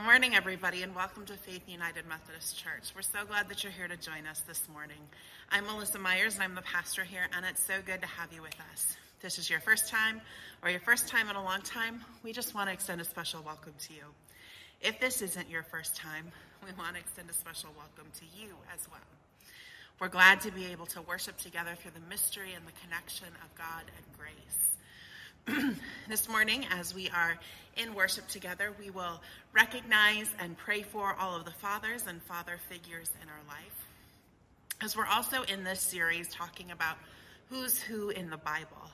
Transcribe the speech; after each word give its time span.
Good 0.00 0.06
morning, 0.06 0.34
everybody, 0.34 0.82
and 0.82 0.94
welcome 0.94 1.26
to 1.26 1.34
Faith 1.34 1.68
United 1.68 2.08
Methodist 2.08 2.56
Church. 2.56 2.90
We're 2.96 3.02
so 3.02 3.26
glad 3.28 3.50
that 3.50 3.62
you're 3.62 3.70
here 3.70 3.86
to 3.86 3.98
join 3.98 4.26
us 4.26 4.40
this 4.48 4.66
morning. 4.72 4.96
I'm 5.52 5.66
Melissa 5.66 5.98
Myers, 5.98 6.36
and 6.36 6.42
I'm 6.42 6.54
the 6.54 6.62
pastor 6.62 7.04
here, 7.04 7.28
and 7.36 7.44
it's 7.44 7.62
so 7.62 7.74
good 7.84 8.00
to 8.00 8.06
have 8.06 8.32
you 8.32 8.40
with 8.40 8.56
us. 8.72 8.96
If 9.16 9.20
this 9.20 9.38
is 9.38 9.50
your 9.50 9.60
first 9.60 9.90
time 9.90 10.22
or 10.62 10.70
your 10.70 10.80
first 10.80 11.06
time 11.06 11.28
in 11.28 11.36
a 11.36 11.44
long 11.44 11.60
time, 11.60 12.00
we 12.24 12.32
just 12.32 12.54
want 12.54 12.70
to 12.70 12.72
extend 12.72 13.02
a 13.02 13.04
special 13.04 13.42
welcome 13.44 13.74
to 13.78 13.92
you. 13.92 14.04
If 14.80 14.98
this 15.00 15.20
isn't 15.20 15.50
your 15.50 15.64
first 15.64 15.96
time, 15.96 16.32
we 16.64 16.72
want 16.78 16.94
to 16.94 17.00
extend 17.00 17.28
a 17.28 17.34
special 17.34 17.68
welcome 17.76 18.10
to 18.20 18.24
you 18.40 18.54
as 18.74 18.88
well. 18.90 19.00
We're 20.00 20.08
glad 20.08 20.40
to 20.40 20.50
be 20.50 20.64
able 20.72 20.86
to 20.86 21.02
worship 21.02 21.36
together 21.36 21.76
through 21.76 21.92
the 21.92 22.08
mystery 22.08 22.54
and 22.56 22.66
the 22.66 22.72
connection 22.82 23.28
of 23.44 23.54
God 23.54 23.84
and 23.84 24.18
grace. 24.18 24.79
this 26.08 26.28
morning, 26.28 26.66
as 26.70 26.94
we 26.94 27.08
are 27.10 27.38
in 27.76 27.94
worship 27.94 28.26
together, 28.28 28.72
we 28.78 28.90
will 28.90 29.20
recognize 29.52 30.28
and 30.38 30.56
pray 30.56 30.82
for 30.82 31.14
all 31.18 31.36
of 31.36 31.44
the 31.44 31.50
fathers 31.50 32.04
and 32.06 32.22
father 32.22 32.58
figures 32.68 33.10
in 33.22 33.28
our 33.28 33.40
life. 33.48 33.86
As 34.80 34.96
we're 34.96 35.06
also 35.06 35.42
in 35.42 35.64
this 35.64 35.80
series 35.80 36.28
talking 36.28 36.70
about 36.70 36.96
who's 37.48 37.78
who 37.80 38.10
in 38.10 38.30
the 38.30 38.36
Bible. 38.36 38.90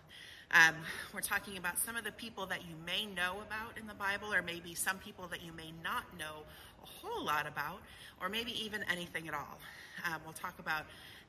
Um, 0.53 0.75
we're 1.13 1.21
talking 1.21 1.59
about 1.59 1.79
some 1.79 1.97
of 1.97 2.05
the 2.05 2.13
people 2.13 2.47
that 2.47 2.63
you 2.63 2.75
may 2.87 3.07
know 3.07 3.41
about 3.47 3.77
in 3.79 3.87
the 3.87 3.95
Bible, 3.95 4.33
or 4.33 4.43
maybe 4.43 4.75
some 4.75 4.99
people 4.99 5.27
that 5.29 5.43
you 5.43 5.53
may 5.53 5.73
not 5.83 6.05
know 6.19 6.45
a 6.83 6.87
whole 6.87 7.25
lot 7.25 7.47
about, 7.47 7.81
or 8.21 8.29
maybe 8.29 8.53
even 8.65 8.83
anything 8.91 9.29
at 9.29 9.35
all. 9.35 9.59
Um, 10.07 10.21
we'll 10.25 10.33
talk 10.33 10.59
about 10.59 10.85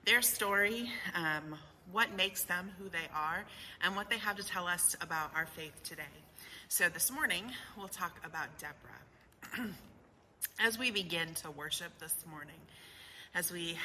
their 0.05 0.21
story, 0.21 0.89
um, 1.15 1.57
what 1.91 2.15
makes 2.15 2.43
them 2.43 2.71
who 2.77 2.89
they 2.89 3.07
are, 3.13 3.45
and 3.83 3.95
what 3.95 4.09
they 4.09 4.17
have 4.17 4.35
to 4.37 4.43
tell 4.43 4.67
us 4.67 4.95
about 5.01 5.31
our 5.35 5.45
faith 5.45 5.83
today. 5.83 6.03
So 6.67 6.89
this 6.89 7.11
morning, 7.11 7.45
we'll 7.77 7.87
talk 7.87 8.19
about 8.25 8.47
Deborah. 8.57 9.69
as 10.59 10.77
we 10.77 10.91
begin 10.91 11.33
to 11.35 11.51
worship 11.51 11.97
this 11.99 12.15
morning, 12.29 12.59
as 13.35 13.51
we 13.51 13.77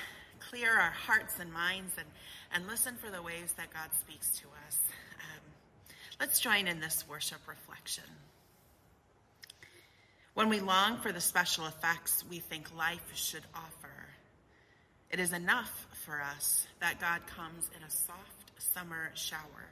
clear 0.51 0.73
our 0.73 0.91
hearts 0.91 1.39
and 1.39 1.53
minds 1.53 1.93
and, 1.97 2.07
and 2.55 2.67
listen 2.67 2.97
for 2.97 3.11
the 3.11 3.23
ways 3.23 3.55
that 3.57 3.73
God 3.73 3.91
speaks 4.01 4.31
to 4.39 4.47
us, 4.67 4.79
um, 5.19 5.95
let's 6.21 6.41
join 6.41 6.67
in 6.67 6.81
this 6.81 7.05
worship 7.09 7.39
reflection. 7.47 8.05
When 10.35 10.49
we 10.49 10.61
long 10.61 10.99
for 10.99 11.13
the 11.13 11.21
special 11.21 11.67
effects 11.67 12.25
we 12.29 12.39
think 12.39 12.75
life 12.77 13.11
should 13.15 13.45
offer, 13.55 14.02
it 15.13 15.21
is 15.21 15.33
enough 15.33 15.87
for 16.07 16.21
us 16.21 16.67
that 16.81 16.99
God 16.99 17.21
comes 17.27 17.71
in 17.77 17.83
a 17.83 17.91
soft 17.91 18.51
summer 18.59 19.11
shower. 19.15 19.69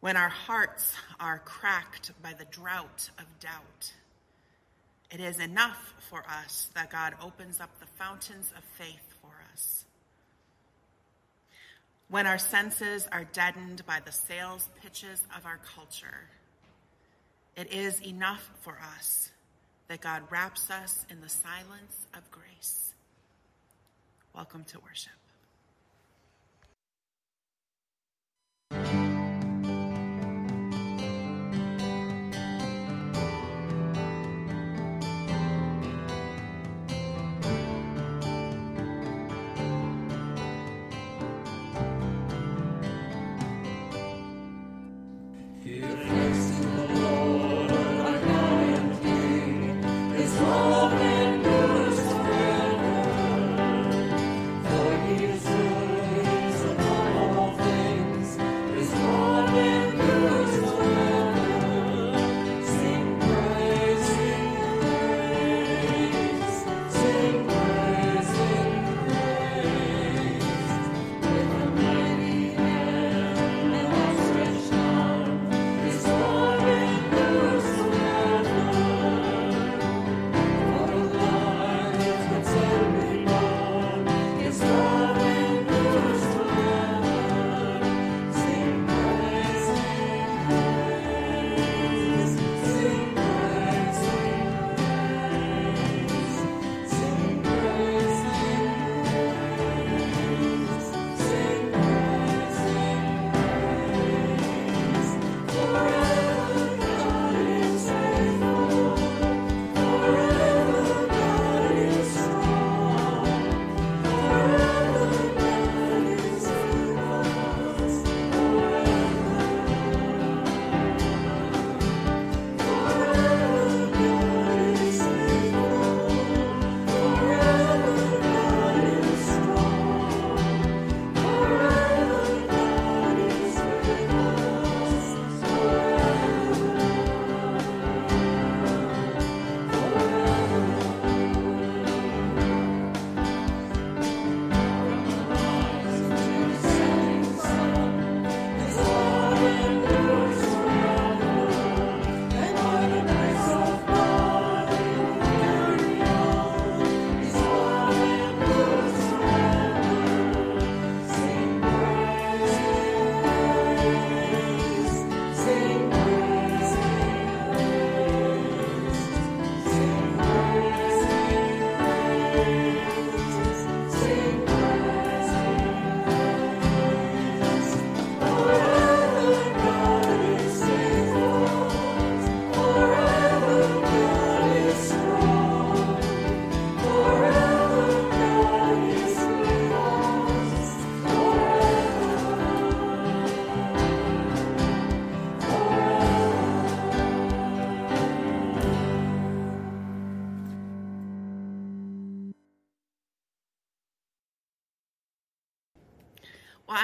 When 0.00 0.16
our 0.16 0.28
hearts 0.28 0.92
are 1.18 1.40
cracked 1.44 2.12
by 2.22 2.34
the 2.34 2.44
drought 2.44 3.10
of 3.18 3.24
doubt, 3.40 3.92
it 5.10 5.20
is 5.20 5.40
enough 5.40 5.94
for 6.10 6.22
us 6.28 6.68
that 6.74 6.90
God 6.90 7.14
opens 7.22 7.60
up 7.60 7.70
the 7.80 7.86
fountains 7.98 8.52
of 8.56 8.62
faith 8.76 9.14
for 9.22 9.32
us. 9.52 9.84
When 12.10 12.26
our 12.26 12.38
senses 12.38 13.08
are 13.10 13.24
deadened 13.24 13.84
by 13.86 14.00
the 14.04 14.12
sales 14.12 14.68
pitches 14.82 15.22
of 15.36 15.46
our 15.46 15.58
culture, 15.74 16.28
it 17.56 17.72
is 17.72 18.00
enough 18.02 18.50
for 18.60 18.78
us 18.96 19.30
that 19.88 20.02
God 20.02 20.22
wraps 20.30 20.70
us 20.70 21.06
in 21.10 21.20
the 21.22 21.28
silence 21.28 22.06
of 22.14 22.30
grace. 22.30 22.87
Welcome 24.38 24.62
to 24.66 24.78
worship. 24.78 25.27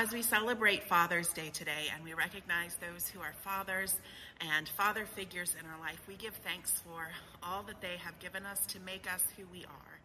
As 0.04 0.12
we 0.12 0.20
celebrate 0.20 0.84
Father's 0.84 1.28
Day 1.30 1.48
today 1.54 1.88
and 1.94 2.04
we 2.04 2.12
recognize 2.12 2.76
those 2.76 3.08
who 3.08 3.20
are 3.20 3.32
fathers, 3.42 3.96
and 4.54 4.68
father 4.68 5.06
figures 5.06 5.56
in 5.58 5.64
our 5.64 5.80
life, 5.80 5.98
we 6.06 6.14
give 6.16 6.34
thanks 6.44 6.72
for 6.84 7.08
all 7.42 7.62
that 7.62 7.80
they 7.80 7.96
have 7.96 8.18
given 8.18 8.44
us 8.44 8.66
to 8.66 8.78
make 8.80 9.10
us 9.10 9.24
who 9.34 9.44
we 9.50 9.64
are. 9.64 10.00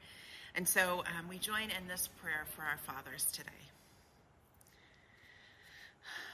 And 0.55 0.65
so 0.65 1.03
um, 1.17 1.27
we 1.27 1.37
join 1.37 1.63
in 1.63 1.85
this 1.89 2.07
prayer 2.21 2.45
for 2.55 2.61
our 2.61 2.77
fathers 2.77 3.25
today. 3.33 3.51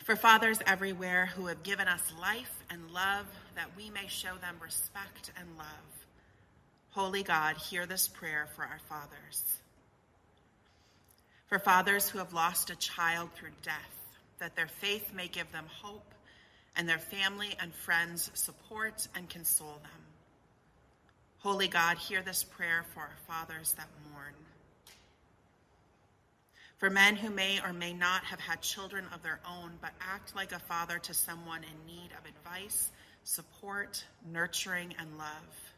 For 0.04 0.16
fathers 0.16 0.60
everywhere 0.68 1.32
who 1.36 1.48
have 1.48 1.64
given 1.64 1.88
us 1.88 2.14
life 2.22 2.64
and 2.70 2.92
love, 2.92 3.26
that 3.56 3.76
we 3.76 3.90
may 3.90 4.06
show 4.08 4.36
them 4.42 4.58
respect 4.62 5.32
and 5.40 5.48
love. 5.58 6.06
Holy 6.92 7.24
God, 7.24 7.58
hear 7.58 7.88
this 7.88 8.08
prayer 8.08 8.48
for 8.56 8.62
our 8.62 8.80
fathers. 8.88 9.55
For 11.48 11.60
fathers 11.60 12.10
who 12.10 12.18
have 12.18 12.34
lost 12.34 12.70
a 12.70 12.76
child 12.76 13.30
through 13.34 13.52
death, 13.62 13.76
that 14.40 14.56
their 14.56 14.68
faith 14.68 15.14
may 15.14 15.28
give 15.28 15.52
them 15.52 15.66
hope 15.82 16.14
and 16.76 16.88
their 16.88 17.00
family 17.00 17.56
and 17.60 17.74
friends 17.74 18.32
support 18.34 19.08
and 19.16 19.30
console 19.30 19.80
them. 19.82 20.02
Holy 21.40 21.68
God, 21.68 21.98
hear 21.98 22.22
this 22.22 22.44
prayer 22.44 22.86
for 22.94 23.02
our 23.02 23.18
fathers 23.28 23.74
that 23.78 23.88
mourn. 24.12 24.34
For 26.78 26.90
men 26.90 27.16
who 27.16 27.30
may 27.30 27.62
or 27.62 27.72
may 27.72 27.94
not 27.94 28.24
have 28.26 28.40
had 28.40 28.62
children 28.62 29.06
of 29.14 29.24
their 29.24 29.40
own, 29.48 29.72
but 29.82 29.92
act 30.02 30.36
like 30.36 30.52
a 30.52 30.60
father 30.60 31.00
to 31.00 31.14
someone 31.14 31.62
in 31.64 31.88
need 31.88 32.10
of 32.18 32.30
advice, 32.30 32.92
support, 33.24 34.04
nurturing, 34.32 34.94
and 35.00 35.18
love. 35.18 35.74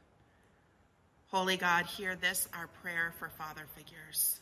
Holy 1.28 1.58
God, 1.58 1.86
hear 1.86 2.16
this, 2.16 2.48
our 2.54 2.68
prayer 2.82 3.14
for 3.20 3.30
father 3.30 3.66
figures. 3.76 4.40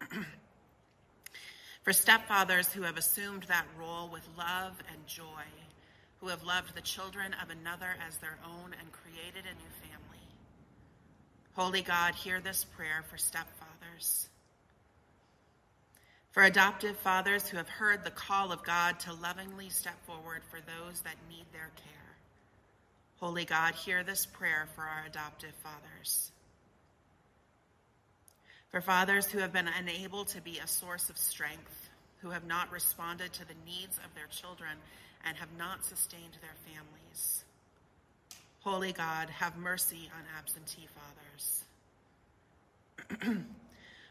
for 1.82 1.92
stepfathers 1.92 2.72
who 2.72 2.82
have 2.82 2.96
assumed 2.96 3.44
that 3.44 3.66
role 3.78 4.08
with 4.08 4.26
love 4.36 4.74
and 4.92 5.06
joy 5.06 5.44
who 6.20 6.28
have 6.28 6.42
loved 6.42 6.74
the 6.74 6.82
children 6.82 7.34
of 7.42 7.50
another 7.50 7.96
as 8.06 8.16
their 8.18 8.38
own 8.44 8.74
and 8.78 8.92
created 8.92 9.44
a 9.44 9.54
new 9.54 9.88
family. 9.88 10.18
Holy 11.54 11.82
God, 11.82 12.14
hear 12.14 12.40
this 12.40 12.64
prayer 12.64 13.04
for 13.08 13.16
stepfathers. 13.16 14.28
For 16.32 16.42
adoptive 16.42 16.96
fathers 16.98 17.48
who 17.48 17.56
have 17.56 17.68
heard 17.68 18.04
the 18.04 18.10
call 18.10 18.52
of 18.52 18.62
God 18.62 19.00
to 19.00 19.14
lovingly 19.14 19.70
step 19.70 19.96
forward 20.06 20.42
for 20.50 20.60
those 20.60 21.00
that 21.00 21.16
need 21.28 21.46
their 21.52 21.70
care. 21.76 22.16
Holy 23.18 23.44
God, 23.44 23.74
hear 23.74 24.04
this 24.04 24.26
prayer 24.26 24.68
for 24.74 24.82
our 24.82 25.06
adoptive 25.06 25.54
fathers. 25.62 26.32
For 28.70 28.80
fathers 28.80 29.26
who 29.26 29.38
have 29.40 29.52
been 29.52 29.68
unable 29.68 30.24
to 30.26 30.40
be 30.40 30.58
a 30.58 30.66
source 30.66 31.10
of 31.10 31.18
strength, 31.18 31.88
who 32.22 32.30
have 32.30 32.46
not 32.46 32.70
responded 32.70 33.32
to 33.32 33.46
the 33.46 33.54
needs 33.66 33.98
of 33.98 34.14
their 34.14 34.28
children 34.28 34.76
and 35.24 35.36
have 35.36 35.48
not 35.58 35.84
sustained 35.84 36.36
their 36.40 36.54
families. 36.64 37.44
Holy 38.60 38.92
God, 38.92 39.28
have 39.30 39.56
mercy 39.56 40.10
on 40.14 40.22
absentee 40.38 40.86
fathers. 40.94 41.64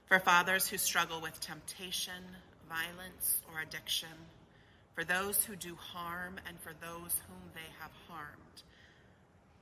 for 0.07 0.19
fathers 0.19 0.67
who 0.67 0.77
struggle 0.77 1.21
with 1.21 1.39
temptation, 1.39 2.23
violence, 2.67 3.41
or 3.53 3.61
addiction, 3.61 4.09
for 4.93 5.03
those 5.03 5.43
who 5.43 5.55
do 5.55 5.75
harm, 5.75 6.35
and 6.47 6.59
for 6.59 6.73
those 6.81 7.15
whom 7.27 7.51
they 7.53 7.69
have 7.79 7.91
harmed. 8.09 8.63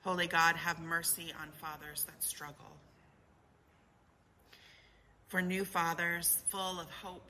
Holy 0.04 0.27
God, 0.27 0.56
have 0.56 0.80
mercy 0.80 1.34
on 1.39 1.50
fathers 1.51 2.06
that 2.06 2.24
struggle. 2.24 2.77
For 5.27 5.41
new 5.41 5.65
fathers 5.65 6.41
full 6.50 6.79
of 6.79 6.89
hope, 6.89 7.29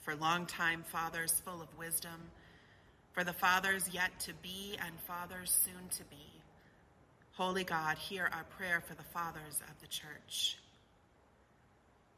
for 0.00 0.16
longtime 0.16 0.82
fathers 0.82 1.40
full 1.44 1.62
of 1.62 1.78
wisdom, 1.78 2.30
for 3.12 3.22
the 3.22 3.32
fathers 3.32 3.88
yet 3.92 4.18
to 4.20 4.32
be 4.42 4.76
and 4.84 4.98
fathers 5.06 5.56
soon 5.64 5.88
to 5.90 6.04
be. 6.04 6.42
Holy 7.32 7.62
God, 7.62 7.96
hear 7.96 8.28
our 8.32 8.44
prayer 8.44 8.82
for 8.84 8.94
the 8.94 9.02
fathers 9.04 9.60
of 9.70 9.80
the 9.80 9.86
church. 9.86 10.58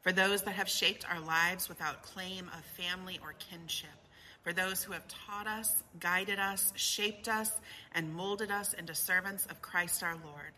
For 0.01 0.11
those 0.11 0.41
that 0.43 0.55
have 0.55 0.69
shaped 0.69 1.05
our 1.09 1.19
lives 1.19 1.69
without 1.69 2.03
claim 2.03 2.49
of 2.57 2.83
family 2.83 3.19
or 3.21 3.33
kinship, 3.33 3.89
for 4.43 4.53
those 4.53 4.83
who 4.83 4.93
have 4.93 5.07
taught 5.07 5.47
us, 5.47 5.83
guided 5.99 6.39
us, 6.39 6.73
shaped 6.75 7.27
us, 7.27 7.51
and 7.93 8.13
molded 8.13 8.51
us 8.51 8.73
into 8.73 8.93
servants 8.93 9.45
of 9.47 9.61
Christ 9.61 10.03
our 10.03 10.15
Lord. 10.23 10.53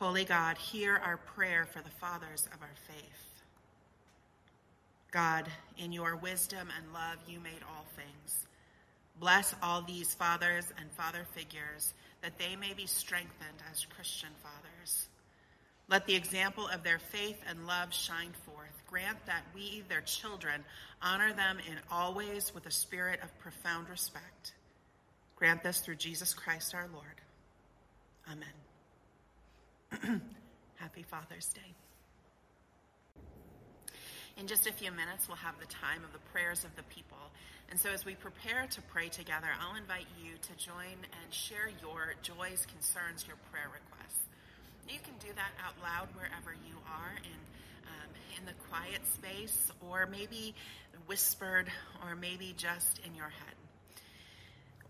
Holy 0.00 0.24
God, 0.24 0.56
hear 0.56 0.96
our 0.96 1.18
prayer 1.18 1.66
for 1.70 1.82
the 1.82 1.90
fathers 1.90 2.48
of 2.54 2.62
our 2.62 2.74
faith. 2.88 3.42
God, 5.10 5.46
in 5.76 5.92
your 5.92 6.16
wisdom 6.16 6.68
and 6.74 6.94
love, 6.94 7.18
you 7.28 7.38
made 7.38 7.60
all 7.68 7.84
things. 7.94 8.46
Bless 9.18 9.54
all 9.62 9.82
these 9.82 10.14
fathers 10.14 10.64
and 10.80 10.90
father 10.92 11.26
figures 11.34 11.92
that 12.22 12.38
they 12.38 12.56
may 12.56 12.72
be 12.72 12.86
strengthened 12.86 13.62
as 13.70 13.84
Christian 13.94 14.30
fathers. 14.42 15.08
Let 15.90 16.06
the 16.06 16.14
example 16.14 16.66
of 16.68 16.82
their 16.82 16.98
faith 16.98 17.36
and 17.46 17.66
love 17.66 17.92
shine 17.92 18.32
forth. 18.46 18.82
Grant 18.88 19.18
that 19.26 19.42
we, 19.54 19.82
their 19.90 20.00
children, 20.00 20.64
honor 21.02 21.34
them 21.34 21.58
in 21.70 21.76
all 21.90 22.14
ways 22.14 22.54
with 22.54 22.64
a 22.64 22.70
spirit 22.70 23.20
of 23.22 23.38
profound 23.38 23.90
respect. 23.90 24.54
Grant 25.36 25.62
this 25.62 25.80
through 25.80 25.96
Jesus 25.96 26.32
Christ 26.32 26.74
our 26.74 26.88
Lord. 26.90 27.20
Amen. 28.32 28.59
Happy 30.76 31.02
Father's 31.02 31.48
Day. 31.48 31.74
In 34.36 34.46
just 34.46 34.66
a 34.66 34.72
few 34.72 34.90
minutes, 34.90 35.28
we'll 35.28 35.36
have 35.38 35.58
the 35.58 35.66
time 35.66 36.04
of 36.04 36.12
the 36.12 36.22
prayers 36.32 36.64
of 36.64 36.74
the 36.76 36.82
people. 36.84 37.18
And 37.70 37.78
so, 37.78 37.90
as 37.90 38.04
we 38.04 38.14
prepare 38.14 38.66
to 38.70 38.82
pray 38.82 39.08
together, 39.08 39.48
I'll 39.60 39.76
invite 39.76 40.06
you 40.22 40.32
to 40.40 40.64
join 40.64 40.96
and 41.22 41.34
share 41.34 41.68
your 41.82 42.14
joys, 42.22 42.66
concerns, 42.66 43.26
your 43.26 43.36
prayer 43.50 43.68
requests. 43.68 44.22
You 44.88 44.98
can 45.04 45.14
do 45.20 45.32
that 45.34 45.52
out 45.62 45.74
loud 45.82 46.08
wherever 46.16 46.52
you 46.66 46.74
are 46.88 47.14
in, 47.22 47.40
um, 47.86 48.10
in 48.38 48.46
the 48.46 48.54
quiet 48.70 49.06
space, 49.14 49.70
or 49.88 50.06
maybe 50.06 50.54
whispered, 51.06 51.70
or 52.04 52.16
maybe 52.16 52.54
just 52.56 53.00
in 53.06 53.14
your 53.14 53.28
head. 53.28 53.59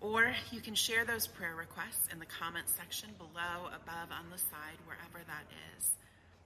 Or 0.00 0.33
you 0.50 0.61
can 0.61 0.75
share 0.75 1.04
those 1.04 1.26
prayer 1.26 1.54
requests 1.54 2.09
in 2.11 2.19
the 2.19 2.26
comment 2.26 2.69
section 2.69 3.11
below, 3.19 3.66
above, 3.69 4.11
on 4.11 4.30
the 4.33 4.38
side, 4.38 4.78
wherever 4.87 5.25
that 5.26 5.45
is. 5.76 5.90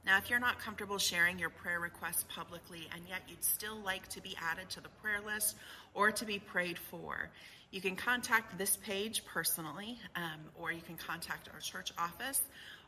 Now, 0.04 0.18
if 0.18 0.28
you're 0.28 0.40
not 0.40 0.58
comfortable 0.58 0.98
sharing 0.98 1.38
your 1.38 1.50
prayer 1.50 1.80
requests 1.80 2.24
publicly 2.24 2.88
and 2.92 3.02
yet 3.08 3.22
you'd 3.28 3.44
still 3.44 3.78
like 3.78 4.06
to 4.08 4.20
be 4.20 4.36
added 4.42 4.68
to 4.70 4.80
the 4.80 4.90
prayer 5.00 5.20
list 5.24 5.56
or 5.94 6.10
to 6.10 6.24
be 6.24 6.38
prayed 6.38 6.78
for, 6.78 7.30
you 7.70 7.80
can 7.80 7.96
contact 7.96 8.58
this 8.58 8.76
page 8.76 9.24
personally, 9.24 9.98
um, 10.14 10.40
or 10.60 10.72
you 10.72 10.82
can 10.82 10.96
contact 10.96 11.48
our 11.52 11.60
church 11.60 11.92
office 11.96 12.42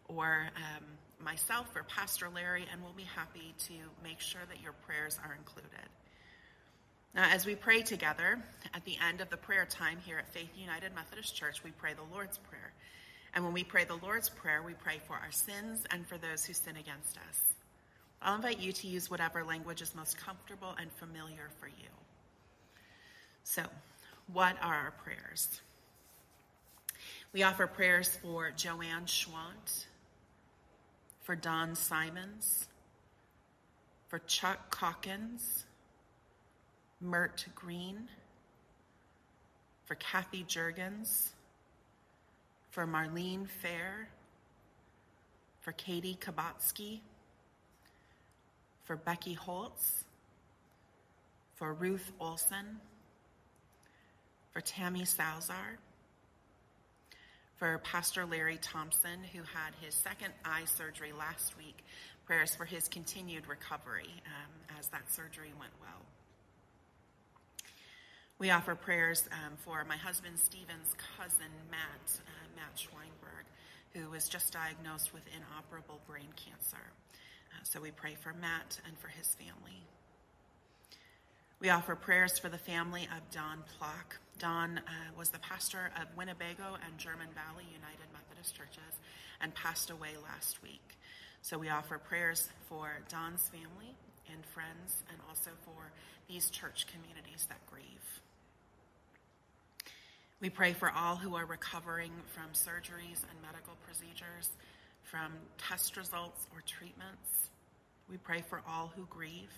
or 0.08 0.48
um, 0.56 0.84
myself 1.24 1.66
or 1.74 1.84
Pastor 1.84 2.28
Larry, 2.32 2.66
and 2.70 2.82
we'll 2.82 2.92
be 2.92 3.02
happy 3.02 3.54
to 3.66 3.74
make 4.04 4.20
sure 4.20 4.42
that 4.48 4.60
your 4.62 4.72
prayers 4.72 5.18
are 5.24 5.34
included. 5.34 5.88
Now, 7.16 7.30
as 7.30 7.46
we 7.46 7.54
pray 7.54 7.80
together 7.80 8.38
at 8.74 8.84
the 8.84 8.98
end 9.08 9.22
of 9.22 9.30
the 9.30 9.38
prayer 9.38 9.64
time 9.64 9.96
here 10.04 10.18
at 10.18 10.28
Faith 10.34 10.50
United 10.54 10.94
Methodist 10.94 11.34
Church, 11.34 11.64
we 11.64 11.70
pray 11.70 11.94
the 11.94 12.14
Lord's 12.14 12.36
Prayer. 12.36 12.74
And 13.32 13.42
when 13.42 13.54
we 13.54 13.64
pray 13.64 13.84
the 13.84 13.96
Lord's 13.96 14.28
Prayer, 14.28 14.62
we 14.62 14.74
pray 14.74 15.00
for 15.06 15.14
our 15.14 15.32
sins 15.32 15.84
and 15.90 16.06
for 16.06 16.18
those 16.18 16.44
who 16.44 16.52
sin 16.52 16.76
against 16.76 17.16
us. 17.16 17.40
I'll 18.20 18.34
invite 18.34 18.58
you 18.58 18.70
to 18.70 18.86
use 18.86 19.10
whatever 19.10 19.42
language 19.44 19.80
is 19.80 19.94
most 19.94 20.18
comfortable 20.18 20.74
and 20.78 20.92
familiar 20.92 21.48
for 21.58 21.68
you. 21.68 21.88
So, 23.44 23.62
what 24.30 24.56
are 24.60 24.74
our 24.74 24.90
prayers? 25.02 25.62
We 27.32 27.44
offer 27.44 27.66
prayers 27.66 28.18
for 28.20 28.50
Joanne 28.50 29.06
Schwant, 29.06 29.86
for 31.22 31.34
Don 31.34 31.76
Simons, 31.76 32.66
for 34.08 34.18
Chuck 34.18 34.76
Calkins, 34.76 35.65
Mert 37.00 37.46
Green, 37.54 38.08
for 39.84 39.94
Kathy 39.96 40.44
Jurgens, 40.44 41.30
for 42.70 42.86
Marlene 42.86 43.48
Fair, 43.48 44.08
for 45.60 45.72
Katie 45.72 46.18
Kabatsky, 46.20 47.00
for 48.84 48.96
Becky 48.96 49.34
Holtz, 49.34 50.04
for 51.54 51.72
Ruth 51.74 52.12
Olson, 52.20 52.80
for 54.52 54.60
Tammy 54.60 55.04
Salzar, 55.04 55.78
for 57.56 57.78
Pastor 57.78 58.26
Larry 58.26 58.58
Thompson, 58.60 59.20
who 59.32 59.40
had 59.40 59.72
his 59.80 59.94
second 59.94 60.32
eye 60.44 60.64
surgery 60.64 61.12
last 61.12 61.56
week. 61.56 61.84
Prayers 62.26 62.54
for 62.54 62.64
his 62.64 62.88
continued 62.88 63.46
recovery 63.48 64.10
um, 64.26 64.76
as 64.78 64.88
that 64.88 65.10
surgery 65.12 65.52
went 65.58 65.72
well. 65.80 66.02
We 68.38 68.50
offer 68.50 68.74
prayers 68.74 69.26
um, 69.32 69.56
for 69.56 69.82
my 69.88 69.96
husband 69.96 70.38
Stephen's 70.38 70.92
cousin, 71.16 71.48
Matt, 71.70 72.20
uh, 72.20 72.48
Matt 72.54 72.76
Schweinberg, 72.76 73.48
who 73.94 74.10
was 74.10 74.28
just 74.28 74.52
diagnosed 74.52 75.14
with 75.14 75.22
inoperable 75.34 76.00
brain 76.06 76.28
cancer. 76.36 76.92
Uh, 77.50 77.60
so 77.62 77.80
we 77.80 77.90
pray 77.92 78.14
for 78.14 78.34
Matt 78.34 78.78
and 78.86 78.98
for 78.98 79.08
his 79.08 79.34
family. 79.36 79.80
We 81.60 81.70
offer 81.70 81.96
prayers 81.96 82.38
for 82.38 82.50
the 82.50 82.58
family 82.58 83.08
of 83.16 83.30
Don 83.30 83.64
Plock. 83.78 84.18
Don 84.38 84.78
uh, 84.78 84.82
was 85.18 85.30
the 85.30 85.38
pastor 85.38 85.90
of 85.98 86.14
Winnebago 86.14 86.76
and 86.84 86.98
German 86.98 87.28
Valley 87.34 87.64
United 87.72 88.04
Methodist 88.12 88.54
Churches 88.54 89.00
and 89.40 89.54
passed 89.54 89.88
away 89.88 90.10
last 90.22 90.62
week. 90.62 90.98
So 91.40 91.56
we 91.56 91.70
offer 91.70 91.96
prayers 91.96 92.50
for 92.68 92.98
Don's 93.08 93.48
family 93.48 93.94
and 94.32 94.44
friends 94.46 95.02
and 95.08 95.18
also 95.28 95.50
for 95.64 95.92
these 96.28 96.50
church 96.50 96.86
communities 96.86 97.46
that 97.48 97.64
grieve. 97.66 98.20
We 100.40 100.50
pray 100.50 100.74
for 100.74 100.90
all 100.90 101.16
who 101.16 101.34
are 101.34 101.46
recovering 101.46 102.12
from 102.26 102.52
surgeries 102.52 103.22
and 103.24 103.40
medical 103.40 103.74
procedures, 103.86 104.50
from 105.02 105.32
test 105.56 105.96
results 105.96 106.46
or 106.52 106.62
treatments. 106.66 107.50
We 108.10 108.18
pray 108.18 108.42
for 108.42 108.62
all 108.68 108.92
who 108.94 109.06
grieve. 109.08 109.52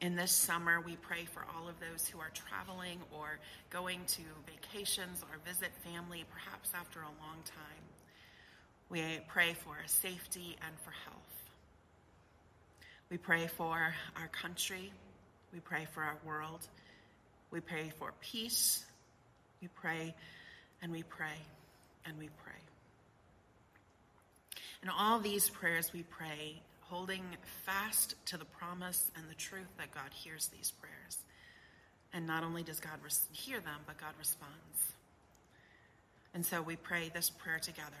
In 0.00 0.16
this 0.16 0.32
summer, 0.32 0.80
we 0.80 0.96
pray 0.96 1.24
for 1.24 1.46
all 1.54 1.68
of 1.68 1.76
those 1.78 2.08
who 2.08 2.18
are 2.18 2.30
traveling 2.34 2.98
or 3.16 3.38
going 3.70 4.00
to 4.08 4.22
vacations 4.44 5.22
or 5.22 5.38
visit 5.46 5.70
family, 5.84 6.24
perhaps 6.32 6.70
after 6.74 7.00
a 7.00 7.14
long 7.22 7.38
time. 7.44 7.84
We 8.90 9.02
pray 9.28 9.54
for 9.54 9.76
safety 9.86 10.56
and 10.66 10.74
for 10.80 10.90
health. 10.90 11.43
We 13.14 13.18
pray 13.18 13.46
for 13.46 13.94
our 14.16 14.26
country. 14.32 14.90
We 15.52 15.60
pray 15.60 15.86
for 15.94 16.02
our 16.02 16.18
world. 16.26 16.66
We 17.52 17.60
pray 17.60 17.92
for 17.96 18.12
peace. 18.20 18.84
We 19.62 19.68
pray 19.68 20.16
and 20.82 20.90
we 20.90 21.04
pray 21.04 21.38
and 22.04 22.18
we 22.18 22.28
pray. 22.42 22.60
In 24.82 24.88
all 24.88 25.20
these 25.20 25.48
prayers, 25.48 25.92
we 25.92 26.02
pray 26.02 26.60
holding 26.80 27.22
fast 27.64 28.16
to 28.26 28.36
the 28.36 28.46
promise 28.46 29.12
and 29.16 29.30
the 29.30 29.36
truth 29.36 29.70
that 29.78 29.94
God 29.94 30.10
hears 30.12 30.48
these 30.48 30.72
prayers. 30.72 31.18
And 32.12 32.26
not 32.26 32.42
only 32.42 32.64
does 32.64 32.80
God 32.80 32.98
hear 33.30 33.60
them, 33.60 33.78
but 33.86 33.96
God 33.96 34.14
responds. 34.18 34.92
And 36.34 36.44
so 36.44 36.60
we 36.62 36.74
pray 36.74 37.12
this 37.14 37.30
prayer 37.30 37.60
together 37.60 37.94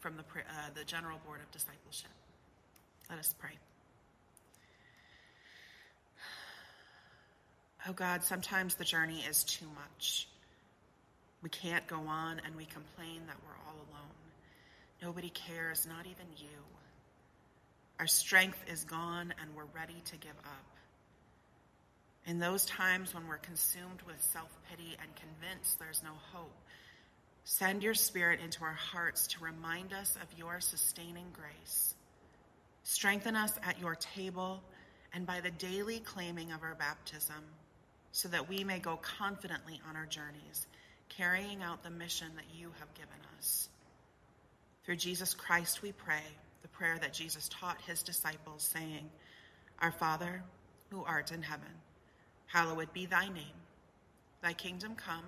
from 0.00 0.16
the, 0.16 0.22
uh, 0.22 0.70
the 0.74 0.84
General 0.84 1.18
Board 1.26 1.40
of 1.42 1.50
Discipleship. 1.50 2.12
Let 3.10 3.18
us 3.18 3.34
pray. 3.38 3.58
Oh 7.88 7.92
God, 7.92 8.22
sometimes 8.22 8.76
the 8.76 8.84
journey 8.84 9.24
is 9.28 9.42
too 9.42 9.66
much. 9.74 10.28
We 11.42 11.50
can't 11.50 11.86
go 11.88 11.96
on 11.96 12.40
and 12.44 12.54
we 12.54 12.64
complain 12.64 13.22
that 13.26 13.36
we're 13.44 13.66
all 13.66 13.74
alone. 13.74 14.22
Nobody 15.02 15.30
cares, 15.30 15.86
not 15.86 16.06
even 16.06 16.26
you. 16.36 16.58
Our 17.98 18.06
strength 18.06 18.58
is 18.68 18.84
gone 18.84 19.34
and 19.40 19.50
we're 19.56 19.64
ready 19.74 20.00
to 20.06 20.16
give 20.16 20.38
up. 20.44 20.66
In 22.24 22.38
those 22.38 22.64
times 22.66 23.12
when 23.12 23.26
we're 23.26 23.38
consumed 23.38 24.02
with 24.06 24.22
self 24.22 24.50
pity 24.70 24.96
and 25.00 25.10
convinced 25.16 25.80
there's 25.80 26.02
no 26.04 26.12
hope, 26.32 26.54
send 27.42 27.82
your 27.82 27.94
spirit 27.94 28.38
into 28.38 28.62
our 28.62 28.72
hearts 28.72 29.26
to 29.28 29.44
remind 29.44 29.92
us 29.92 30.16
of 30.22 30.38
your 30.38 30.60
sustaining 30.60 31.26
grace. 31.32 31.94
Strengthen 32.84 33.34
us 33.34 33.52
at 33.64 33.80
your 33.80 33.96
table 33.96 34.62
and 35.12 35.26
by 35.26 35.40
the 35.40 35.50
daily 35.50 35.98
claiming 35.98 36.52
of 36.52 36.62
our 36.62 36.76
baptism, 36.76 37.44
so 38.12 38.28
that 38.28 38.48
we 38.48 38.62
may 38.62 38.78
go 38.78 38.96
confidently 38.96 39.80
on 39.88 39.96
our 39.96 40.06
journeys, 40.06 40.66
carrying 41.08 41.62
out 41.62 41.82
the 41.82 41.90
mission 41.90 42.28
that 42.36 42.44
you 42.54 42.70
have 42.78 42.94
given 42.94 43.18
us. 43.38 43.68
Through 44.84 44.96
Jesus 44.96 45.34
Christ, 45.34 45.82
we 45.82 45.92
pray 45.92 46.22
the 46.62 46.68
prayer 46.68 46.98
that 47.00 47.12
Jesus 47.12 47.48
taught 47.48 47.80
his 47.86 48.02
disciples, 48.02 48.62
saying, 48.62 49.10
Our 49.80 49.92
Father, 49.92 50.42
who 50.90 51.04
art 51.04 51.32
in 51.32 51.42
heaven, 51.42 51.72
hallowed 52.46 52.92
be 52.92 53.06
thy 53.06 53.28
name. 53.28 53.58
Thy 54.42 54.52
kingdom 54.52 54.94
come, 54.94 55.24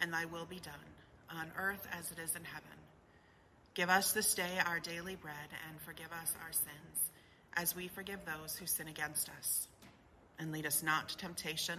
and 0.00 0.12
thy 0.12 0.24
will 0.26 0.46
be 0.46 0.60
done, 0.60 0.74
on 1.30 1.50
earth 1.56 1.86
as 1.98 2.10
it 2.10 2.18
is 2.18 2.34
in 2.34 2.44
heaven. 2.44 2.68
Give 3.74 3.88
us 3.88 4.12
this 4.12 4.34
day 4.34 4.58
our 4.66 4.80
daily 4.80 5.14
bread, 5.14 5.34
and 5.68 5.80
forgive 5.80 6.12
us 6.20 6.34
our 6.44 6.52
sins, 6.52 7.10
as 7.54 7.76
we 7.76 7.88
forgive 7.88 8.18
those 8.24 8.56
who 8.56 8.66
sin 8.66 8.88
against 8.88 9.30
us. 9.38 9.68
And 10.40 10.52
lead 10.52 10.66
us 10.66 10.82
not 10.82 11.08
to 11.10 11.16
temptation, 11.16 11.78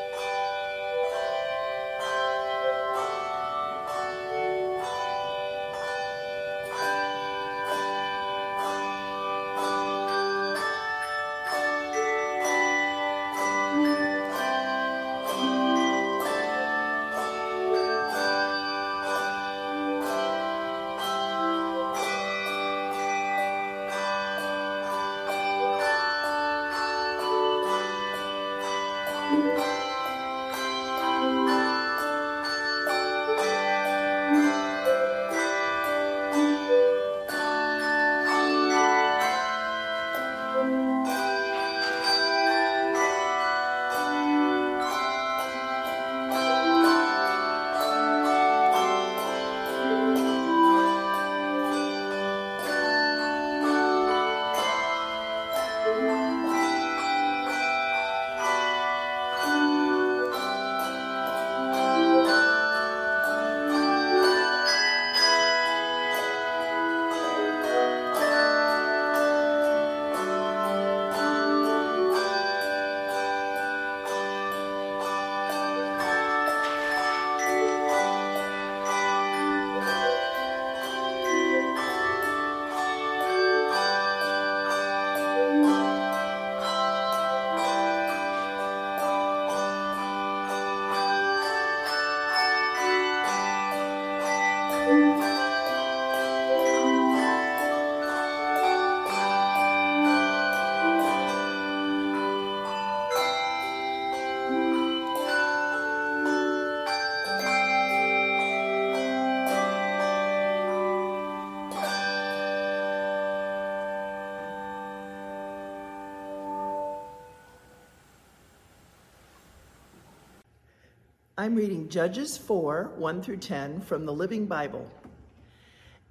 I'm 121.41 121.55
reading 121.55 121.89
Judges 121.89 122.37
4 122.37 122.91
1 122.97 123.23
through 123.23 123.37
10 123.37 123.81
from 123.81 124.05
the 124.05 124.13
Living 124.13 124.45
Bible. 124.45 124.87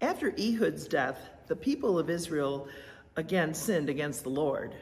After 0.00 0.34
Ehud's 0.36 0.88
death, 0.88 1.20
the 1.46 1.54
people 1.54 2.00
of 2.00 2.10
Israel 2.10 2.66
again 3.14 3.54
sinned 3.54 3.88
against 3.88 4.24
the 4.24 4.30
Lord. 4.30 4.74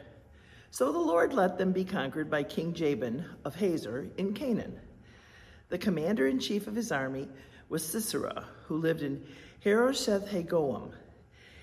So 0.70 0.90
the 0.90 0.98
Lord 0.98 1.34
let 1.34 1.58
them 1.58 1.72
be 1.72 1.84
conquered 1.84 2.30
by 2.30 2.44
King 2.44 2.72
Jabin 2.72 3.26
of 3.44 3.56
Hazor 3.56 4.08
in 4.16 4.32
Canaan. 4.32 4.80
The 5.68 5.76
commander 5.76 6.28
in 6.28 6.38
chief 6.40 6.66
of 6.66 6.74
his 6.74 6.90
army 6.92 7.28
was 7.68 7.84
Sisera, 7.84 8.46
who 8.68 8.78
lived 8.78 9.02
in 9.02 9.22
Harosheth 9.62 10.30
Haggoyim. 10.30 10.92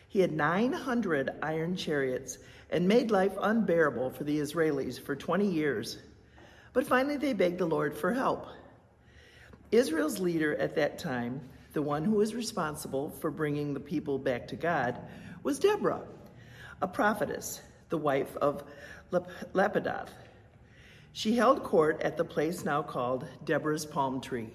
He 0.09 0.19
had 0.19 0.31
900 0.31 1.31
iron 1.41 1.75
chariots 1.75 2.37
and 2.69 2.87
made 2.87 3.09
life 3.09 3.33
unbearable 3.41 4.11
for 4.11 4.25
the 4.25 4.37
Israelis 4.37 5.01
for 5.01 5.15
20 5.15 5.47
years. 5.47 5.97
But 6.71 6.85
finally, 6.85 7.17
they 7.17 7.33
begged 7.33 7.57
the 7.57 7.65
Lord 7.65 7.97
for 7.97 8.13
help. 8.13 8.45
Israel's 9.71 10.19
leader 10.19 10.55
at 10.55 10.75
that 10.75 10.97
time, 10.97 11.41
the 11.73 11.81
one 11.81 12.05
who 12.05 12.15
was 12.15 12.35
responsible 12.35 13.09
for 13.09 13.31
bringing 13.31 13.73
the 13.73 13.79
people 13.79 14.17
back 14.17 14.47
to 14.47 14.55
God, 14.55 14.99
was 15.43 15.59
Deborah, 15.59 16.03
a 16.81 16.87
prophetess, 16.87 17.61
the 17.89 17.97
wife 17.97 18.35
of 18.37 18.63
Lapidoth. 19.11 20.09
She 21.13 21.35
held 21.35 21.63
court 21.63 22.01
at 22.01 22.17
the 22.17 22.25
place 22.25 22.65
now 22.65 22.81
called 22.81 23.27
Deborah's 23.43 23.85
Palm 23.85 24.21
Tree, 24.21 24.49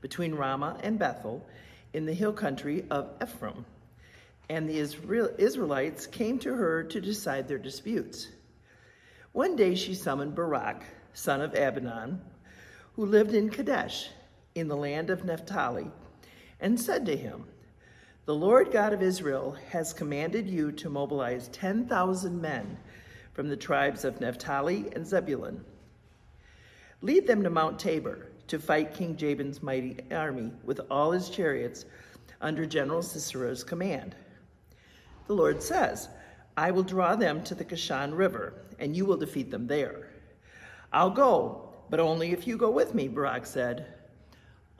between 0.00 0.34
Ramah 0.34 0.78
and 0.82 0.98
Bethel, 0.98 1.46
in 1.92 2.06
the 2.06 2.14
hill 2.14 2.32
country 2.32 2.84
of 2.90 3.10
Ephraim 3.22 3.64
and 4.52 4.68
the 4.68 4.78
Israel- 4.78 5.34
Israelites 5.38 6.06
came 6.06 6.38
to 6.40 6.54
her 6.54 6.84
to 6.84 7.00
decide 7.00 7.48
their 7.48 7.58
disputes. 7.58 8.28
One 9.32 9.56
day 9.56 9.74
she 9.74 9.94
summoned 9.94 10.34
Barak, 10.34 10.84
son 11.14 11.40
of 11.40 11.54
Abinoam, 11.54 12.18
who 12.94 13.06
lived 13.06 13.34
in 13.34 13.48
Kadesh, 13.48 14.10
in 14.54 14.68
the 14.68 14.76
land 14.76 15.10
of 15.10 15.24
Naphtali, 15.24 15.90
and 16.60 16.78
said 16.78 17.06
to 17.06 17.16
him, 17.16 17.44
The 18.26 18.34
Lord 18.34 18.70
God 18.70 18.92
of 18.92 19.02
Israel 19.02 19.56
has 19.70 19.92
commanded 19.92 20.48
you 20.48 20.72
to 20.72 20.90
mobilize 20.90 21.48
10,000 21.48 22.40
men 22.40 22.78
from 23.32 23.48
the 23.48 23.56
tribes 23.56 24.04
of 24.04 24.20
Naphtali 24.20 24.86
and 24.94 25.06
Zebulun. 25.06 25.64
Lead 27.00 27.26
them 27.26 27.42
to 27.42 27.50
Mount 27.50 27.78
Tabor 27.78 28.28
to 28.46 28.58
fight 28.58 28.94
King 28.94 29.16
Jabin's 29.16 29.62
mighty 29.62 29.96
army 30.10 30.52
with 30.64 30.80
all 30.90 31.10
his 31.10 31.30
chariots 31.30 31.84
under 32.40 32.66
General 32.66 33.02
Sisera's 33.02 33.64
command. 33.64 34.14
The 35.26 35.34
Lord 35.34 35.62
says, 35.62 36.08
I 36.56 36.70
will 36.70 36.82
draw 36.82 37.16
them 37.16 37.42
to 37.44 37.54
the 37.54 37.64
Kishon 37.64 38.16
River, 38.16 38.54
and 38.78 38.94
you 38.94 39.06
will 39.06 39.16
defeat 39.16 39.50
them 39.50 39.66
there. 39.66 40.10
I'll 40.92 41.10
go, 41.10 41.72
but 41.88 42.00
only 42.00 42.32
if 42.32 42.46
you 42.46 42.58
go 42.58 42.70
with 42.70 42.94
me, 42.94 43.08
Barak 43.08 43.46
said. 43.46 43.86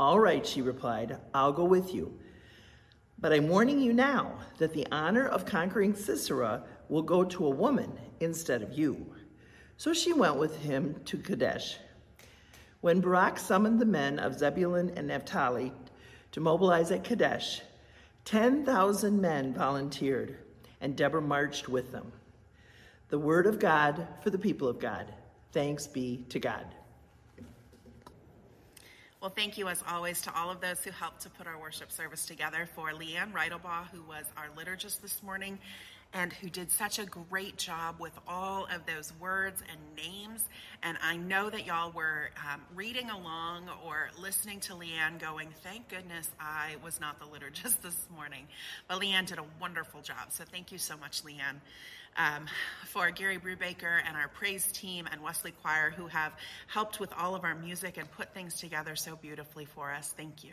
All 0.03 0.19
right, 0.19 0.45
she 0.45 0.63
replied, 0.63 1.17
I'll 1.33 1.53
go 1.53 1.63
with 1.63 1.95
you. 1.95 2.19
But 3.21 3.33
I'm 3.33 3.49
warning 3.49 3.81
you 3.81 3.93
now 3.93 4.37
that 4.59 4.73
the 4.73 4.85
honor 4.91 5.29
of 5.29 5.47
conquering 5.47 5.95
Sisera 5.95 6.65
will 6.89 7.03
go 7.03 7.23
to 7.23 7.47
a 7.47 7.51
woman 7.51 7.93
instead 8.19 8.63
of 8.63 8.77
you. 8.77 9.07
So 9.77 9.95
she 9.95 10.13
went 10.13 10.39
with 10.39 10.57
him 10.57 10.97
to 11.05 11.19
Kadesh. 11.19 11.77
When 12.81 13.01
Barak 13.01 13.39
summoned 13.39 13.81
the 13.81 13.87
men 13.87 14.19
of 14.19 14.37
Zebulun 14.37 14.91
and 14.97 15.07
Naphtali 15.07 15.73
to 16.33 16.41
mobilize 16.41 16.91
at 16.91 17.05
Kadesh, 17.05 17.63
10,000 18.25 19.21
men 19.21 19.55
volunteered, 19.55 20.37
and 20.81 20.97
Deborah 20.97 21.23
marched 21.23 21.69
with 21.69 21.93
them. 21.93 22.11
The 23.11 23.21
word 23.21 23.47
of 23.47 23.61
God 23.61 24.09
for 24.21 24.31
the 24.31 24.39
people 24.39 24.67
of 24.67 24.81
God. 24.81 25.15
Thanks 25.53 25.87
be 25.87 26.25
to 26.31 26.41
God. 26.41 26.67
Well, 29.23 29.31
thank 29.31 29.57
you 29.57 29.69
as 29.69 29.85
always 29.89 30.21
to 30.23 30.35
all 30.37 30.51
of 30.51 30.61
those 30.61 30.83
who 30.83 30.91
helped 30.91 31.21
to 31.21 31.31
put 31.31 31.47
our 31.47 31.57
worship 31.57 31.93
service 31.93 32.27
together. 32.27 32.69
For 32.75 32.91
Leanne 32.91 33.33
Reidelbaugh, 33.33 33.87
who 33.93 34.03
was 34.03 34.25
our 34.37 34.49
liturgist 34.59 35.01
this 35.01 35.23
morning, 35.23 35.61
and 36.13 36.33
who 36.33 36.51
did 36.51 36.73
such 36.73 36.99
a 36.99 37.05
great 37.05 37.57
job 37.57 38.01
with 38.01 38.19
all 38.27 38.65
of 38.65 38.85
those 38.85 39.13
words 39.21 39.63
and 39.71 39.79
names. 39.97 40.49
And 40.83 40.99
I 41.01 41.19
know 41.19 41.49
that 41.51 41.65
y'all 41.65 41.93
were 41.93 42.31
um, 42.53 42.63
reading 42.75 43.11
along 43.11 43.69
or 43.87 44.11
listening 44.21 44.59
to 44.59 44.73
Leanne 44.73 45.21
going, 45.21 45.51
thank 45.63 45.89
goodness 45.89 46.29
I 46.41 46.75
was 46.83 47.01
not 47.01 47.21
the 47.21 47.27
liturgist 47.27 47.81
this 47.83 48.09
morning. 48.13 48.49
But 48.89 49.01
Leanne 49.01 49.27
did 49.27 49.39
a 49.39 49.45
wonderful 49.61 50.01
job. 50.01 50.31
So 50.33 50.43
thank 50.51 50.73
you 50.73 50.79
so 50.79 50.97
much, 50.97 51.23
Leanne. 51.23 51.61
Um, 52.17 52.47
for 52.89 53.11
Gary 53.11 53.39
Brubaker 53.39 54.01
and 54.07 54.19
our 54.19 54.29
praise 54.29 54.71
team 54.71 55.09
and 55.11 55.23
Wesley 55.23 55.53
Choir 55.63 55.95
who 55.97 56.09
have 56.09 56.33
helped 56.67 57.01
with 57.01 57.11
all 57.19 57.35
of 57.35 57.43
our 57.43 57.55
music 57.55 57.97
and 57.97 58.11
put 58.11 58.35
things 58.35 58.57
together 58.57 58.97
so 58.97 59.17
beautifully 59.17 59.65
for 59.65 59.91
us. 59.91 60.13
Thank 60.15 60.45
you. 60.45 60.53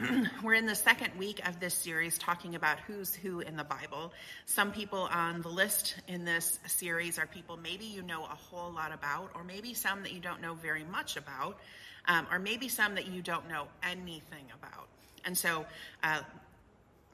we're 0.44 0.54
in 0.54 0.66
the 0.66 0.76
second 0.76 1.18
week 1.18 1.44
of 1.48 1.58
this 1.58 1.74
series 1.74 2.18
talking 2.18 2.54
about 2.54 2.78
who's 2.80 3.14
who 3.14 3.40
in 3.40 3.56
the 3.56 3.64
Bible. 3.64 4.12
Some 4.46 4.70
people 4.70 5.08
on 5.10 5.42
the 5.42 5.48
list 5.48 5.96
in 6.06 6.24
this 6.24 6.60
series 6.66 7.18
are 7.18 7.26
people 7.26 7.56
maybe 7.56 7.86
you 7.86 8.02
know 8.02 8.22
a 8.22 8.36
whole 8.36 8.70
lot 8.70 8.92
about, 8.92 9.30
or 9.34 9.42
maybe 9.42 9.74
some 9.74 10.02
that 10.04 10.12
you 10.12 10.20
don't 10.20 10.40
know 10.40 10.54
very 10.54 10.84
much 10.84 11.16
about, 11.16 11.58
um, 12.06 12.28
or 12.30 12.38
maybe 12.38 12.68
some 12.68 12.94
that 12.94 13.08
you 13.08 13.22
don't 13.22 13.48
know 13.48 13.66
anything 13.82 14.44
about. 14.62 14.86
And 15.24 15.36
so 15.36 15.66
uh, 16.04 16.20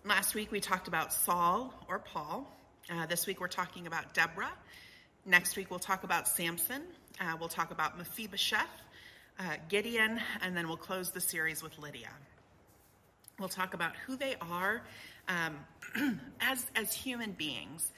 last 0.04 0.34
week 0.34 0.52
we 0.52 0.60
talked 0.60 0.86
about 0.86 1.10
Saul 1.12 1.72
or 1.88 2.00
Paul. 2.00 2.46
Uh, 2.90 3.06
this 3.06 3.26
week 3.26 3.40
we're 3.40 3.48
talking 3.48 3.86
about 3.86 4.12
Deborah. 4.12 4.52
Next 5.24 5.56
week 5.56 5.70
we'll 5.70 5.78
talk 5.78 6.04
about 6.04 6.28
Samson. 6.28 6.82
Uh, 7.18 7.34
we'll 7.40 7.48
talk 7.48 7.70
about 7.70 7.96
Mephibosheth, 7.96 8.68
uh, 9.38 9.56
Gideon, 9.70 10.20
and 10.42 10.54
then 10.54 10.68
we'll 10.68 10.76
close 10.76 11.10
the 11.10 11.20
series 11.20 11.62
with 11.62 11.78
Lydia. 11.78 12.10
We'll 13.38 13.48
talk 13.48 13.72
about 13.72 13.92
who 14.06 14.16
they 14.16 14.34
are 14.38 14.82
um, 15.28 16.20
as 16.42 16.66
as 16.76 16.92
human 16.92 17.32
beings, 17.32 17.90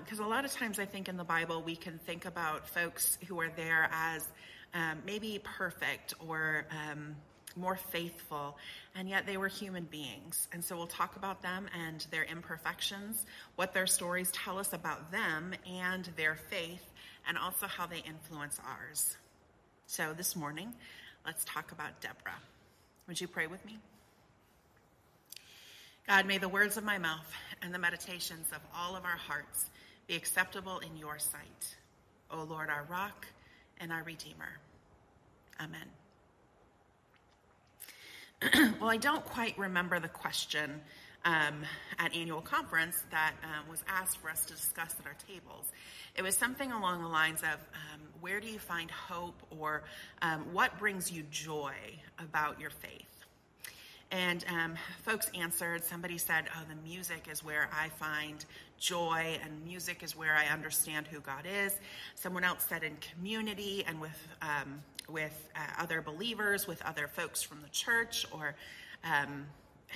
because 0.00 0.18
um, 0.18 0.26
a 0.26 0.28
lot 0.28 0.44
of 0.44 0.50
times 0.50 0.80
I 0.80 0.86
think 0.86 1.08
in 1.08 1.16
the 1.16 1.24
Bible 1.24 1.62
we 1.62 1.76
can 1.76 2.00
think 2.04 2.24
about 2.24 2.68
folks 2.68 3.18
who 3.28 3.40
are 3.40 3.50
there 3.50 3.88
as 3.92 4.26
um, 4.74 5.02
maybe 5.06 5.40
perfect 5.44 6.14
or 6.18 6.66
um, 6.72 7.14
more 7.56 7.76
faithful, 7.76 8.56
and 8.94 9.08
yet 9.08 9.26
they 9.26 9.36
were 9.36 9.48
human 9.48 9.84
beings. 9.84 10.48
And 10.52 10.64
so 10.64 10.76
we'll 10.76 10.86
talk 10.86 11.16
about 11.16 11.42
them 11.42 11.66
and 11.86 12.06
their 12.10 12.24
imperfections, 12.24 13.26
what 13.56 13.72
their 13.72 13.86
stories 13.86 14.30
tell 14.32 14.58
us 14.58 14.72
about 14.72 15.10
them 15.10 15.54
and 15.68 16.08
their 16.16 16.36
faith, 16.50 16.82
and 17.26 17.38
also 17.38 17.66
how 17.66 17.86
they 17.86 17.98
influence 17.98 18.60
ours. 18.66 19.16
So 19.86 20.12
this 20.12 20.34
morning, 20.34 20.72
let's 21.24 21.44
talk 21.44 21.72
about 21.72 22.00
Deborah. 22.00 22.40
Would 23.08 23.20
you 23.20 23.28
pray 23.28 23.46
with 23.46 23.64
me? 23.64 23.78
God, 26.06 26.26
may 26.26 26.38
the 26.38 26.48
words 26.48 26.76
of 26.76 26.84
my 26.84 26.98
mouth 26.98 27.30
and 27.62 27.72
the 27.72 27.78
meditations 27.78 28.48
of 28.52 28.60
all 28.76 28.96
of 28.96 29.04
our 29.04 29.16
hearts 29.16 29.70
be 30.08 30.16
acceptable 30.16 30.78
in 30.80 30.96
your 30.96 31.18
sight. 31.18 31.76
O 32.30 32.42
Lord, 32.42 32.70
our 32.70 32.84
rock 32.90 33.26
and 33.80 33.92
our 33.92 34.02
redeemer. 34.02 34.58
Amen. 35.60 36.01
well, 38.80 38.90
I 38.90 38.96
don't 38.96 39.24
quite 39.24 39.56
remember 39.56 40.00
the 40.00 40.08
question 40.08 40.80
um, 41.24 41.62
at 41.98 42.14
annual 42.14 42.40
conference 42.40 43.04
that 43.10 43.34
um, 43.44 43.68
was 43.70 43.84
asked 43.86 44.18
for 44.18 44.30
us 44.30 44.44
to 44.46 44.54
discuss 44.54 44.96
at 44.98 45.06
our 45.06 45.16
tables. 45.28 45.66
It 46.16 46.22
was 46.22 46.36
something 46.36 46.72
along 46.72 47.02
the 47.02 47.08
lines 47.08 47.42
of 47.42 47.60
um, 47.74 48.00
where 48.20 48.40
do 48.40 48.48
you 48.48 48.58
find 48.58 48.90
hope 48.90 49.40
or 49.50 49.84
um, 50.22 50.40
what 50.52 50.78
brings 50.78 51.12
you 51.12 51.22
joy 51.30 51.74
about 52.18 52.60
your 52.60 52.70
faith? 52.70 53.06
And 54.10 54.44
um, 54.48 54.74
folks 55.04 55.30
answered. 55.34 55.84
Somebody 55.84 56.18
said, 56.18 56.44
Oh, 56.54 56.62
the 56.68 56.86
music 56.86 57.28
is 57.30 57.42
where 57.42 57.70
I 57.72 57.88
find 57.88 58.44
joy, 58.78 59.38
and 59.42 59.64
music 59.64 60.02
is 60.02 60.14
where 60.14 60.34
I 60.34 60.52
understand 60.52 61.06
who 61.06 61.20
God 61.20 61.46
is. 61.46 61.74
Someone 62.14 62.44
else 62.44 62.66
said, 62.68 62.82
In 62.82 62.96
community 62.96 63.84
and 63.86 63.98
with, 64.00 64.28
um, 64.42 64.82
with 65.08 65.48
uh, 65.54 65.82
other 65.82 66.00
believers, 66.00 66.66
with 66.66 66.82
other 66.82 67.08
folks 67.08 67.42
from 67.42 67.60
the 67.62 67.68
church, 67.68 68.26
or 68.32 68.54
um, 69.04 69.46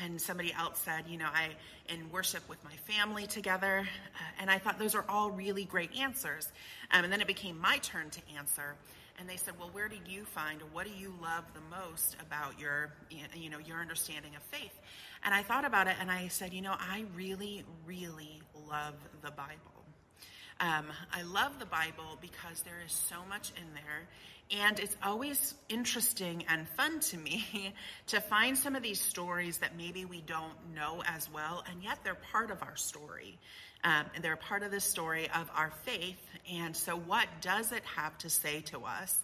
and 0.03 0.21
somebody 0.21 0.53
else 0.53 0.79
said, 0.81 1.05
you 1.09 1.17
know, 1.17 1.29
I 1.33 1.51
in 1.89 2.11
worship 2.11 2.47
with 2.49 2.63
my 2.65 2.75
family 2.93 3.27
together, 3.27 3.81
uh, 3.81 4.41
and 4.41 4.51
I 4.51 4.59
thought 4.59 4.79
those 4.79 4.95
are 4.95 5.05
all 5.09 5.31
really 5.31 5.65
great 5.65 5.97
answers. 5.97 6.49
Um, 6.91 7.05
and 7.05 7.13
then 7.13 7.21
it 7.21 7.27
became 7.27 7.61
my 7.61 7.79
turn 7.79 8.11
to 8.11 8.21
answer, 8.37 8.75
and 9.19 9.29
they 9.29 9.37
said, 9.37 9.55
"Well, 9.59 9.71
where 9.73 9.89
did 9.89 10.07
you 10.07 10.25
find, 10.25 10.61
what 10.73 10.87
do 10.87 10.93
you 10.93 11.15
love 11.23 11.45
the 11.55 11.61
most 11.71 12.17
about 12.21 12.59
your, 12.59 12.93
you 13.35 13.49
know, 13.51 13.59
your 13.59 13.81
understanding 13.81 14.35
of 14.37 14.43
faith?" 14.43 14.75
And 15.25 15.33
I 15.33 15.43
thought 15.43 15.65
about 15.65 15.87
it, 15.87 15.97
and 16.01 16.11
I 16.11 16.29
said, 16.29 16.53
"You 16.53 16.63
know, 16.63 16.75
I 16.79 17.05
really, 17.15 17.65
really 17.87 18.43
love 18.69 18.95
the 19.23 19.31
Bible. 19.31 19.85
Um, 20.59 20.87
I 21.13 21.23
love 21.23 21.59
the 21.59 21.67
Bible 21.67 22.19
because 22.21 22.63
there 22.63 22.81
is 22.85 22.93
so 22.93 23.17
much 23.29 23.53
in 23.57 23.75
there." 23.75 24.09
And 24.51 24.79
it's 24.79 24.97
always 25.03 25.55
interesting 25.69 26.45
and 26.49 26.69
fun 26.69 27.01
to 27.01 27.19
me 27.19 27.75
to 28.09 28.21
find 28.21 28.57
some 28.57 28.77
of 28.77 28.83
these 28.83 29.01
stories 29.01 29.59
that 29.59 29.77
maybe 29.77 30.05
we 30.05 30.21
don't 30.21 30.55
know 30.75 31.03
as 31.07 31.29
well, 31.33 31.65
and 31.71 31.83
yet 31.83 31.99
they're 32.05 32.15
part 32.15 32.51
of 32.51 32.63
our 32.63 32.77
story. 32.77 33.39
Um, 33.85 34.07
and 34.15 34.25
they're 34.25 34.37
part 34.37 34.63
of 34.63 34.71
the 34.71 34.81
story 34.81 35.29
of 35.35 35.51
our 35.55 35.71
faith. 35.85 36.19
And 36.51 36.75
so, 36.75 36.97
what 36.97 37.27
does 37.41 37.73
it 37.73 37.85
have 37.85 38.17
to 38.19 38.31
say 38.31 38.61
to 38.63 38.81
us? 38.85 39.17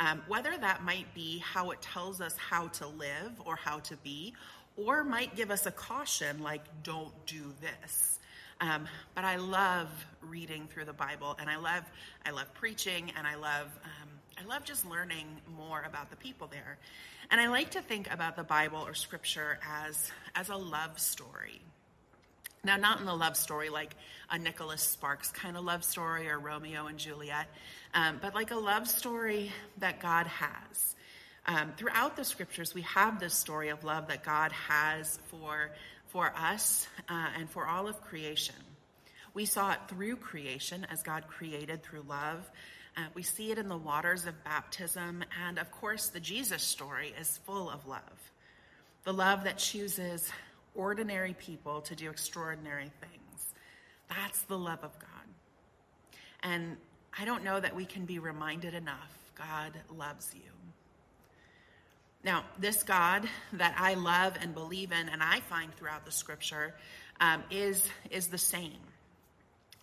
Um, 0.00 0.22
whether 0.28 0.56
that 0.56 0.82
might 0.82 1.12
be 1.14 1.38
how 1.38 1.70
it 1.72 1.82
tells 1.82 2.20
us 2.20 2.34
how 2.36 2.68
to 2.68 2.86
live 2.86 3.32
or 3.44 3.56
how 3.56 3.80
to 3.80 3.96
be, 3.98 4.34
or 4.76 5.04
might 5.04 5.36
give 5.36 5.50
us 5.50 5.66
a 5.66 5.70
caution 5.70 6.42
like, 6.42 6.62
don't 6.84 7.12
do 7.26 7.52
this. 7.60 8.18
Um, 8.60 8.86
but 9.14 9.24
I 9.24 9.36
love 9.36 9.88
reading 10.20 10.68
through 10.72 10.86
the 10.86 10.92
Bible, 10.92 11.36
and 11.38 11.48
I 11.48 11.56
love 11.56 11.84
I 12.24 12.30
love 12.30 12.52
preaching, 12.54 13.12
and 13.16 13.26
I 13.26 13.36
love 13.36 13.66
um, 13.84 14.08
I 14.40 14.46
love 14.46 14.64
just 14.64 14.88
learning 14.88 15.26
more 15.56 15.82
about 15.84 16.10
the 16.10 16.16
people 16.16 16.46
there. 16.46 16.78
And 17.30 17.40
I 17.40 17.48
like 17.48 17.70
to 17.70 17.82
think 17.82 18.12
about 18.12 18.36
the 18.36 18.44
Bible 18.44 18.78
or 18.78 18.94
Scripture 18.94 19.58
as 19.68 20.10
as 20.34 20.48
a 20.48 20.56
love 20.56 21.00
story. 21.00 21.60
Now, 22.62 22.76
not 22.76 23.00
in 23.00 23.06
the 23.06 23.14
love 23.14 23.36
story 23.36 23.68
like 23.68 23.94
a 24.30 24.38
Nicholas 24.38 24.82
Sparks 24.82 25.30
kind 25.30 25.56
of 25.56 25.64
love 25.64 25.82
story 25.84 26.28
or 26.28 26.38
Romeo 26.38 26.86
and 26.86 26.98
Juliet, 26.98 27.48
um, 27.94 28.18
but 28.20 28.34
like 28.34 28.50
a 28.50 28.56
love 28.56 28.86
story 28.88 29.52
that 29.78 30.00
God 30.00 30.26
has. 30.26 30.94
Um, 31.46 31.72
throughout 31.76 32.16
the 32.16 32.24
scriptures, 32.24 32.74
we 32.74 32.82
have 32.82 33.18
this 33.18 33.34
story 33.34 33.70
of 33.70 33.82
love 33.82 34.08
that 34.08 34.22
God 34.22 34.52
has 34.52 35.18
for, 35.28 35.70
for 36.08 36.32
us 36.36 36.86
uh, 37.08 37.28
and 37.38 37.48
for 37.48 37.66
all 37.66 37.88
of 37.88 38.02
creation. 38.02 38.56
We 39.34 39.46
saw 39.46 39.72
it 39.72 39.78
through 39.88 40.16
creation 40.16 40.86
as 40.90 41.02
God 41.02 41.26
created 41.26 41.82
through 41.82 42.04
love. 42.08 42.50
Uh, 42.98 43.02
we 43.14 43.22
see 43.22 43.52
it 43.52 43.58
in 43.58 43.68
the 43.68 43.76
waters 43.76 44.26
of 44.26 44.42
baptism. 44.42 45.22
And 45.46 45.58
of 45.58 45.70
course, 45.70 46.08
the 46.08 46.18
Jesus 46.18 46.64
story 46.64 47.14
is 47.20 47.38
full 47.46 47.70
of 47.70 47.86
love. 47.86 48.32
The 49.04 49.12
love 49.12 49.44
that 49.44 49.56
chooses 49.56 50.28
ordinary 50.74 51.34
people 51.34 51.80
to 51.82 51.94
do 51.94 52.10
extraordinary 52.10 52.90
things. 53.00 53.54
That's 54.08 54.42
the 54.42 54.58
love 54.58 54.80
of 54.82 54.98
God. 54.98 55.08
And 56.42 56.76
I 57.16 57.24
don't 57.24 57.44
know 57.44 57.60
that 57.60 57.76
we 57.76 57.84
can 57.84 58.04
be 58.04 58.18
reminded 58.18 58.74
enough 58.74 59.14
God 59.36 59.72
loves 59.96 60.34
you. 60.34 60.50
Now, 62.24 62.44
this 62.58 62.82
God 62.82 63.28
that 63.52 63.76
I 63.78 63.94
love 63.94 64.36
and 64.40 64.52
believe 64.54 64.90
in, 64.90 65.08
and 65.08 65.22
I 65.22 65.38
find 65.40 65.72
throughout 65.76 66.04
the 66.04 66.10
scripture, 66.10 66.74
um, 67.20 67.44
is, 67.48 67.88
is 68.10 68.26
the 68.26 68.38
same. 68.38 68.87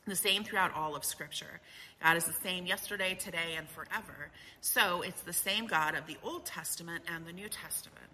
The 0.07 0.15
same 0.15 0.43
throughout 0.43 0.73
all 0.75 0.95
of 0.95 1.03
Scripture. 1.03 1.59
God 2.01 2.17
is 2.17 2.25
the 2.25 2.33
same 2.33 2.65
yesterday, 2.65 3.15
today, 3.15 3.55
and 3.57 3.67
forever. 3.69 4.29
So 4.61 5.01
it's 5.01 5.21
the 5.21 5.33
same 5.33 5.65
God 5.65 5.95
of 5.95 6.05
the 6.05 6.17
Old 6.23 6.45
Testament 6.45 7.03
and 7.13 7.25
the 7.25 7.33
New 7.33 7.49
Testament. 7.49 8.05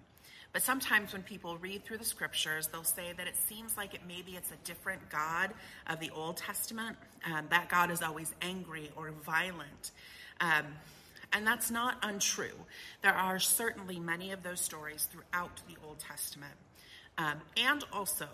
But 0.54 0.62
sometimes 0.62 1.14
when 1.14 1.24
people 1.24 1.58
read 1.58 1.86
through 1.86 1.98
the 1.98 2.06
scriptures, 2.06 2.68
they'll 2.68 2.84
say 2.84 3.14
that 3.16 3.28
it 3.28 3.36
seems 3.38 3.78
like 3.78 3.94
it 3.94 4.02
maybe 4.08 4.34
it's 4.34 4.52
a 4.52 4.58
different 4.66 5.10
God 5.10 5.52
of 5.88 6.00
the 6.00 6.10
Old 6.12 6.38
Testament. 6.38 6.98
Um, 7.26 7.48
that 7.50 7.70
God 7.70 7.92
is 7.92 8.02
always 8.02 8.34
angry 8.42 8.92
or 8.96 9.12
violent. 9.12 9.92
Um, 10.42 10.66
and 11.34 11.48
that's 11.48 11.72
not 11.72 11.98
untrue. 12.04 12.56
There 13.02 13.14
are 13.14 13.40
certainly 13.40 14.00
many 14.00 14.32
of 14.32 14.44
those 14.44 14.60
stories 14.60 15.08
throughout 15.12 15.62
the 15.68 15.76
Old 15.88 16.00
Testament. 16.00 16.54
Um, 17.18 17.42
and 17.58 17.84
also, 17.94 18.28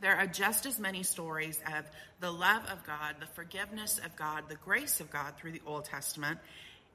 there 0.00 0.16
are 0.16 0.26
just 0.26 0.66
as 0.66 0.78
many 0.78 1.02
stories 1.02 1.60
of 1.76 1.84
the 2.20 2.30
love 2.30 2.62
of 2.70 2.84
God, 2.84 3.16
the 3.20 3.26
forgiveness 3.26 4.00
of 4.04 4.14
God, 4.16 4.44
the 4.48 4.56
grace 4.56 5.00
of 5.00 5.10
God 5.10 5.34
through 5.36 5.52
the 5.52 5.62
Old 5.66 5.84
Testament, 5.84 6.38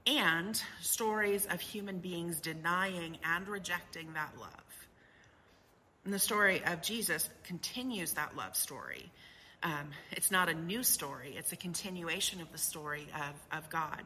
and 0.06 0.62
stories 0.82 1.46
of 1.48 1.60
human 1.60 2.00
beings 2.00 2.40
denying 2.40 3.18
and 3.24 3.48
rejecting 3.48 4.14
that 4.14 4.34
love. 4.40 4.88
And 6.06 6.14
the 6.14 6.20
story 6.20 6.62
of 6.66 6.82
Jesus 6.82 7.30
continues 7.44 8.14
that 8.14 8.36
love 8.36 8.56
story. 8.56 9.12
Um, 9.62 9.90
it's 10.12 10.32
not 10.32 10.48
a 10.48 10.54
new 10.54 10.84
story, 10.84 11.36
it's 11.38 11.52
a 11.52 11.58
continuation 11.58 12.42
of 12.42 12.52
the 12.52 12.58
story 12.58 13.08
of, 13.14 13.58
of 13.58 13.70
God. 13.70 14.04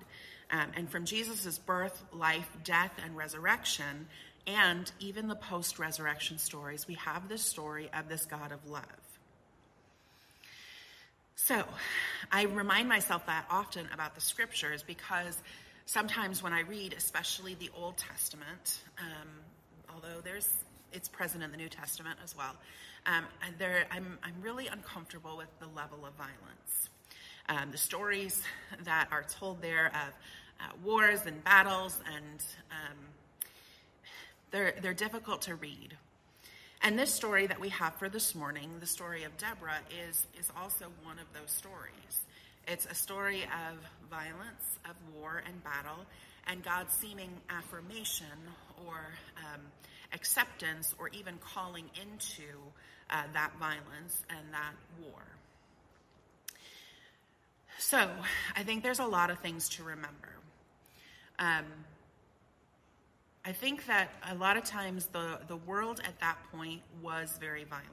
Um, 0.50 0.72
and 0.76 0.90
from 0.90 1.06
Jesus' 1.06 1.58
birth, 1.60 2.04
life, 2.12 2.48
death, 2.64 2.92
and 3.04 3.16
resurrection, 3.16 4.08
and 4.48 4.92
even 5.00 5.28
the 5.28 5.36
post 5.36 5.80
resurrection 5.80 6.38
stories, 6.38 6.88
we 6.88 6.96
have 6.96 7.30
this 7.30 7.44
story 7.44 7.90
of 7.98 8.10
this 8.10 8.26
God 8.26 8.52
of 8.52 8.70
love. 8.70 8.84
So, 11.36 11.64
I 12.32 12.44
remind 12.44 12.88
myself 12.88 13.26
that 13.26 13.46
often 13.50 13.88
about 13.94 14.16
the 14.16 14.22
scriptures 14.22 14.84
because 14.84 15.38
sometimes 15.86 16.42
when 16.42 16.54
I 16.54 16.62
read, 16.62 16.94
especially 16.94 17.56
the 17.56 17.70
Old 17.76 17.98
Testament, 17.98 18.80
um, 19.00 19.28
although 19.94 20.22
there's 20.24 20.48
it's 20.94 21.10
present 21.10 21.44
in 21.44 21.52
the 21.52 21.58
New 21.58 21.70
Testament 21.70 22.20
as 22.24 22.38
well, 22.38 22.56
um, 23.06 23.26
there, 23.58 23.86
I'm, 23.92 24.18
I'm 24.24 24.36
really 24.42 24.68
uncomfortable 24.68 25.36
with 25.38 25.50
the 25.60 25.68
level 25.76 26.06
of 26.06 26.14
violence. 26.14 26.90
Um, 27.50 27.72
the 27.72 27.78
stories 27.78 28.42
that 28.84 29.08
are 29.12 29.24
told 29.24 29.62
there 29.62 29.88
of 29.88 30.14
uh, 30.62 30.72
wars 30.84 31.26
and 31.26 31.44
battles 31.44 32.00
and 32.06 32.40
um, 32.72 32.98
they're, 34.54 34.76
they're 34.82 34.94
difficult 34.94 35.42
to 35.42 35.56
read. 35.56 35.98
And 36.82 36.98
this 36.98 37.12
story 37.14 37.48
that 37.48 37.60
we 37.60 37.70
have 37.70 37.96
for 37.96 38.08
this 38.08 38.36
morning, 38.36 38.70
the 38.80 38.86
story 38.86 39.24
of 39.24 39.36
Deborah, 39.38 39.80
is, 40.08 40.28
is 40.40 40.52
also 40.56 40.86
one 41.04 41.18
of 41.18 41.26
those 41.34 41.52
stories. 41.52 42.22
It's 42.68 42.86
a 42.86 42.94
story 42.94 43.44
of 43.44 43.80
violence, 44.10 44.78
of 44.86 44.96
war 45.16 45.44
and 45.46 45.64
battle, 45.64 46.06
and 46.48 46.64
God's 46.64 46.94
seeming 46.94 47.30
affirmation 47.50 48.38
or 48.86 48.98
um, 49.38 49.62
acceptance 50.14 50.94
or 51.00 51.10
even 51.10 51.40
calling 51.40 51.90
into 52.00 52.48
uh, 53.10 53.24
that 53.34 53.52
violence 53.60 54.22
and 54.30 54.54
that 54.54 54.74
war. 55.02 55.22
So 57.80 58.08
I 58.56 58.64
think 58.64 58.84
there's 58.84 59.00
a 59.00 59.06
lot 59.06 59.32
of 59.32 59.40
things 59.40 59.68
to 59.70 59.84
remember. 59.84 60.30
Um, 61.40 61.66
I 63.46 63.52
think 63.52 63.88
that 63.88 64.10
a 64.32 64.36
lot 64.36 64.56
of 64.56 64.64
times 64.64 65.08
the, 65.08 65.38
the 65.50 65.58
world 65.58 66.00
at 66.08 66.18
that 66.22 66.38
point 66.54 66.82
was 67.02 67.38
very 67.42 67.66
violent. 67.66 67.90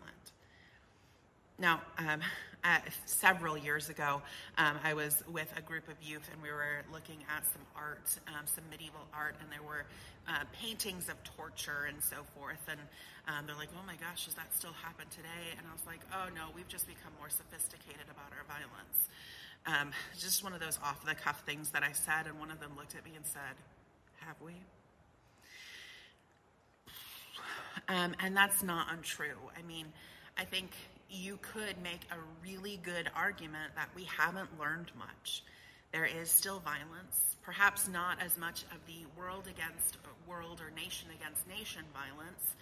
Now, 1.59 1.83
um, 1.99 2.21
several 3.05 3.59
years 3.59 3.89
ago, 3.89 4.23
um, 4.59 4.77
I 4.85 4.95
was 4.95 5.25
with 5.27 5.53
a 5.57 5.61
group 5.61 5.89
of 5.89 5.97
youth 6.03 6.29
and 6.33 6.41
we 6.41 6.51
were 6.51 6.87
looking 6.93 7.19
at 7.29 7.43
some 7.51 7.63
art, 7.75 8.15
um, 8.29 8.47
some 8.47 8.63
medieval 8.71 9.03
art, 9.13 9.35
and 9.41 9.51
there 9.51 9.67
were 9.67 9.87
uh, 10.29 10.45
paintings 10.53 11.09
of 11.09 11.19
torture 11.25 11.89
and 11.89 11.99
so 12.01 12.23
forth. 12.39 12.63
And 12.71 12.79
um, 13.27 13.47
they're 13.47 13.59
like, 13.59 13.75
oh 13.75 13.85
my 13.85 13.97
gosh, 13.97 14.27
does 14.27 14.35
that 14.35 14.55
still 14.55 14.75
happen 14.87 15.07
today? 15.11 15.51
And 15.59 15.67
I 15.67 15.73
was 15.73 15.83
like, 15.85 16.01
oh 16.15 16.31
no, 16.31 16.55
we've 16.55 16.69
just 16.69 16.87
become 16.87 17.11
more 17.19 17.29
sophisticated 17.29 18.07
about 18.07 18.31
our 18.39 18.47
violence. 18.47 19.11
Um, 19.67 19.91
just 20.15 20.45
one 20.45 20.55
of 20.55 20.61
those 20.61 20.79
off 20.79 21.05
the 21.05 21.17
cuff 21.17 21.43
things 21.45 21.71
that 21.71 21.83
I 21.83 21.91
said, 21.91 22.31
and 22.31 22.39
one 22.39 22.53
of 22.53 22.61
them 22.61 22.71
looked 22.79 22.95
at 22.95 23.05
me 23.05 23.13
and 23.17 23.27
said, 23.27 23.59
have 24.23 24.37
we? 24.39 24.55
Um, 27.91 28.15
and 28.21 28.37
that's 28.37 28.63
not 28.63 28.87
untrue. 28.93 29.37
I 29.59 29.63
mean, 29.67 29.87
I 30.39 30.45
think 30.45 30.71
you 31.11 31.41
could 31.43 31.75
make 31.83 32.03
a 32.13 32.17
really 32.41 32.79
good 32.85 33.11
argument 33.17 33.73
that 33.75 33.89
we 33.97 34.05
haven't 34.05 34.49
learned 34.61 34.93
much. 34.97 35.43
There 35.93 36.05
is 36.05 36.31
still 36.31 36.61
violence, 36.61 37.37
perhaps 37.43 37.89
not 37.89 38.23
as 38.23 38.39
much 38.39 38.63
of 38.71 38.79
the 38.87 39.05
world 39.19 39.49
against 39.49 39.99
world 40.29 40.61
or 40.61 40.71
nation 40.81 41.09
against 41.21 41.49
nation 41.49 41.83
violence, 41.93 42.55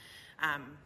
um, 0.42 0.78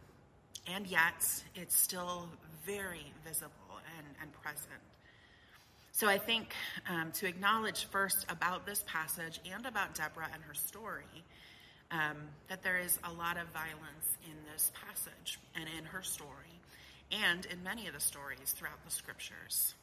and 0.67 0.85
yet 0.87 1.23
it's 1.55 1.77
still 1.77 2.27
very 2.65 3.13
visible 3.25 3.79
and, 3.97 4.07
and 4.21 4.33
present. 4.33 4.81
So 5.93 6.09
I 6.09 6.17
think 6.17 6.53
um, 6.89 7.13
to 7.13 7.27
acknowledge 7.27 7.85
first 7.85 8.25
about 8.27 8.65
this 8.65 8.83
passage 8.87 9.39
and 9.49 9.65
about 9.65 9.95
Deborah 9.95 10.27
and 10.33 10.43
her 10.43 10.53
story 10.53 11.23
um, 11.93 12.17
that 12.49 12.63
there 12.63 12.79
is 12.79 12.97
a 13.03 13.13
lot 13.13 13.37
of 13.37 13.47
violence 13.49 14.17
in 14.25 14.35
this 14.51 14.71
passage 14.73 15.39
and 15.55 15.65
in 15.77 15.85
her 15.85 16.01
story 16.01 16.59
and 17.11 17.45
in 17.45 17.63
many 17.63 17.87
of 17.87 17.93
the 17.93 17.99
stories 17.99 18.51
throughout 18.57 18.83
the 18.83 18.91
scriptures. 18.91 19.75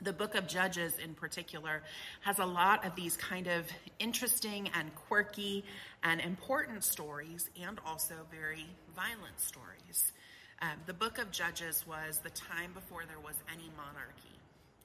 The 0.00 0.12
book 0.12 0.34
of 0.34 0.48
Judges, 0.48 0.98
in 0.98 1.14
particular, 1.14 1.82
has 2.22 2.40
a 2.40 2.44
lot 2.44 2.84
of 2.84 2.96
these 2.96 3.16
kind 3.16 3.46
of 3.46 3.66
interesting 4.00 4.68
and 4.76 4.92
quirky 5.06 5.64
and 6.02 6.20
important 6.20 6.82
stories, 6.82 7.48
and 7.62 7.78
also 7.86 8.14
very 8.28 8.66
violent 8.96 9.38
stories. 9.38 10.12
Um, 10.60 10.70
the 10.86 10.94
book 10.94 11.18
of 11.18 11.30
Judges 11.30 11.84
was 11.86 12.18
the 12.24 12.30
time 12.30 12.72
before 12.72 13.04
there 13.06 13.20
was 13.20 13.36
any 13.52 13.70
monarchy 13.76 14.41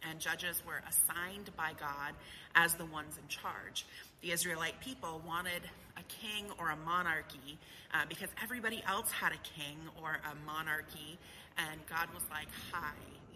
and 0.09 0.19
judges 0.19 0.61
were 0.65 0.81
assigned 0.87 1.55
by 1.55 1.71
God 1.79 2.13
as 2.55 2.73
the 2.75 2.85
ones 2.85 3.17
in 3.17 3.27
charge. 3.27 3.85
The 4.21 4.31
Israelite 4.31 4.79
people 4.81 5.21
wanted 5.25 5.61
a 5.97 6.03
king 6.03 6.45
or 6.59 6.69
a 6.69 6.75
monarchy 6.75 7.57
uh, 7.93 8.05
because 8.09 8.29
everybody 8.43 8.83
else 8.87 9.11
had 9.11 9.31
a 9.31 9.37
king 9.37 9.77
or 10.01 10.19
a 10.31 10.45
monarchy, 10.45 11.17
and 11.57 11.79
God 11.89 12.07
was 12.13 12.23
like, 12.29 12.47
Hi, 12.71 12.93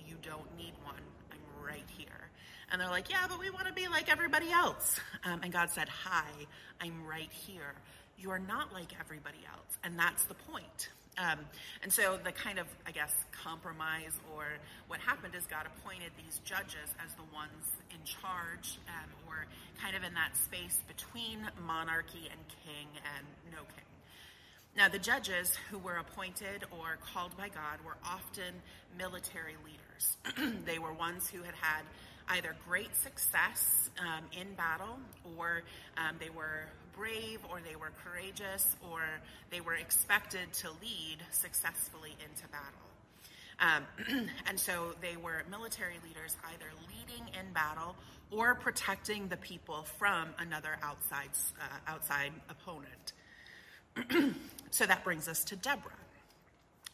you 0.08 0.16
don't 0.22 0.58
need 0.58 0.74
one. 0.84 1.02
I'm 1.32 1.66
right 1.66 1.88
here. 1.98 2.08
And 2.72 2.80
they're 2.80 2.90
like, 2.90 3.10
Yeah, 3.10 3.26
but 3.28 3.40
we 3.40 3.50
want 3.50 3.68
to 3.68 3.74
be 3.74 3.88
like 3.88 4.12
everybody 4.12 4.52
else. 4.52 5.00
Um, 5.24 5.42
and 5.44 5.52
God 5.54 5.70
said, 5.72 5.88
Hi, 5.90 6.28
I'm 6.80 7.06
right 7.06 7.32
here. 7.32 7.74
You 8.18 8.32
are 8.32 8.40
not 8.40 8.74
like 8.74 8.94
everybody 9.00 9.40
else. 9.52 9.78
And 9.84 9.98
that's 9.98 10.26
the 10.26 10.36
point. 10.36 10.90
Um, 11.18 11.40
and 11.84 11.92
so 11.92 12.18
the 12.24 12.32
kind 12.32 12.58
of, 12.58 12.68
I 12.88 12.92
guess, 12.92 13.14
compromise 13.32 14.16
or 14.34 14.46
what 14.88 15.00
happened 15.02 15.36
is 15.36 15.46
God 15.46 15.68
appointed 15.68 16.12
these 16.18 16.40
judges 16.46 16.88
as 17.04 17.14
the 17.16 17.28
ones 17.36 17.76
in 17.92 18.00
charge 18.06 18.80
um, 18.88 19.10
or 19.28 19.46
kind 19.82 19.96
of 19.96 20.04
in 20.04 20.14
that 20.14 20.38
space 20.38 20.80
between 20.88 21.40
monarchy 21.66 22.30
and 22.32 22.40
king 22.64 22.88
and 23.18 23.26
no 23.52 23.64
king. 23.76 23.86
Now, 24.76 24.88
the 24.88 25.00
judges 25.00 25.58
who 25.70 25.78
were 25.80 25.98
appointed 25.98 26.64
or 26.72 26.98
called 27.14 27.36
by 27.36 27.50
God 27.50 27.84
were 27.84 27.98
often 28.06 28.56
military 28.98 29.58
leaders. 29.66 30.56
they 30.66 30.80
were 30.80 30.94
ones 30.94 31.28
who 31.28 31.44
had 31.44 31.56
had 31.56 31.84
either 32.32 32.56
great 32.68 32.96
success 32.96 33.90
um, 34.00 34.24
in 34.40 34.54
battle 34.56 34.98
or 35.38 35.64
um, 35.98 36.16
they 36.20 36.30
were 36.30 36.66
brave 36.96 37.40
or 37.50 37.60
they 37.68 37.76
were 37.76 37.92
courageous 38.04 38.76
or 38.92 39.02
they 39.50 39.62
were 39.62 39.76
expected 39.76 40.52
to 40.54 40.70
lead 40.82 41.18
successfully 41.32 42.16
into 42.24 42.48
battle. 42.50 42.92
Um, 43.60 44.28
and 44.48 44.60
so 44.60 44.96
they 45.02 45.18
were 45.18 45.44
military 45.50 45.96
leaders 46.08 46.36
either 46.54 46.66
leading 46.90 47.28
in 47.40 47.54
battle 47.54 47.96
or 48.32 48.56
protecting 48.56 49.28
the 49.28 49.38
people 49.38 49.84
from 50.00 50.30
another 50.40 50.78
outside, 50.82 51.30
uh, 51.60 51.92
outside 51.92 52.32
opponent. 52.50 53.14
so 54.72 54.86
that 54.86 55.04
brings 55.04 55.28
us 55.28 55.44
to 55.44 55.56
Deborah. 55.56 55.92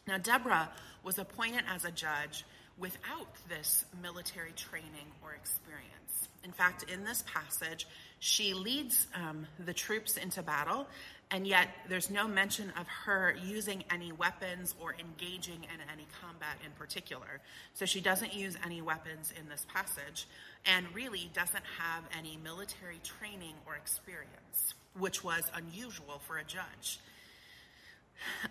Now, 0.06 0.18
Deborah 0.18 0.70
was 1.04 1.18
appointed 1.18 1.62
as 1.68 1.84
a 1.84 1.90
judge 1.90 2.44
without 2.78 3.28
this 3.48 3.84
military 4.02 4.52
training 4.52 5.12
or 5.22 5.34
experience. 5.34 6.28
In 6.44 6.52
fact, 6.52 6.84
in 6.90 7.04
this 7.04 7.24
passage, 7.26 7.86
she 8.20 8.54
leads 8.54 9.06
um, 9.14 9.46
the 9.64 9.74
troops 9.74 10.16
into 10.16 10.42
battle, 10.42 10.86
and 11.30 11.46
yet 11.46 11.68
there's 11.88 12.10
no 12.10 12.26
mention 12.26 12.72
of 12.78 12.86
her 12.86 13.36
using 13.44 13.84
any 13.90 14.12
weapons 14.12 14.74
or 14.80 14.94
engaging 14.98 15.64
in 15.64 15.80
any 15.92 16.06
combat 16.22 16.56
in 16.64 16.70
particular. 16.72 17.40
So 17.74 17.84
she 17.84 18.00
doesn't 18.00 18.34
use 18.34 18.56
any 18.64 18.80
weapons 18.80 19.32
in 19.38 19.48
this 19.48 19.66
passage 19.72 20.26
and 20.64 20.86
really 20.94 21.30
doesn't 21.34 21.64
have 21.78 22.04
any 22.16 22.38
military 22.42 23.00
training 23.02 23.54
or 23.66 23.76
experience, 23.76 24.74
which 24.96 25.22
was 25.22 25.50
unusual 25.54 26.20
for 26.26 26.38
a 26.38 26.44
judge. 26.44 27.00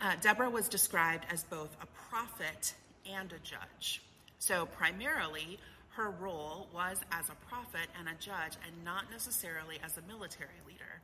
Uh, 0.02 0.14
Deborah 0.22 0.50
was 0.50 0.70
described 0.70 1.26
as 1.32 1.44
both 1.44 1.76
a 1.82 1.88
prophet 2.10 2.74
and 3.12 3.32
a 3.34 3.40
judge. 3.40 4.02
So, 4.40 4.66
primarily, 4.66 5.60
her 5.90 6.12
role 6.12 6.68
was 6.74 7.00
as 7.12 7.30
a 7.30 7.36
prophet 7.50 7.88
and 7.98 8.08
a 8.08 8.14
judge, 8.20 8.54
and 8.66 8.86
not 8.86 9.10
necessarily 9.12 9.80
as 9.84 9.98
a 9.98 10.02
military 10.08 10.62
leader. 10.68 11.02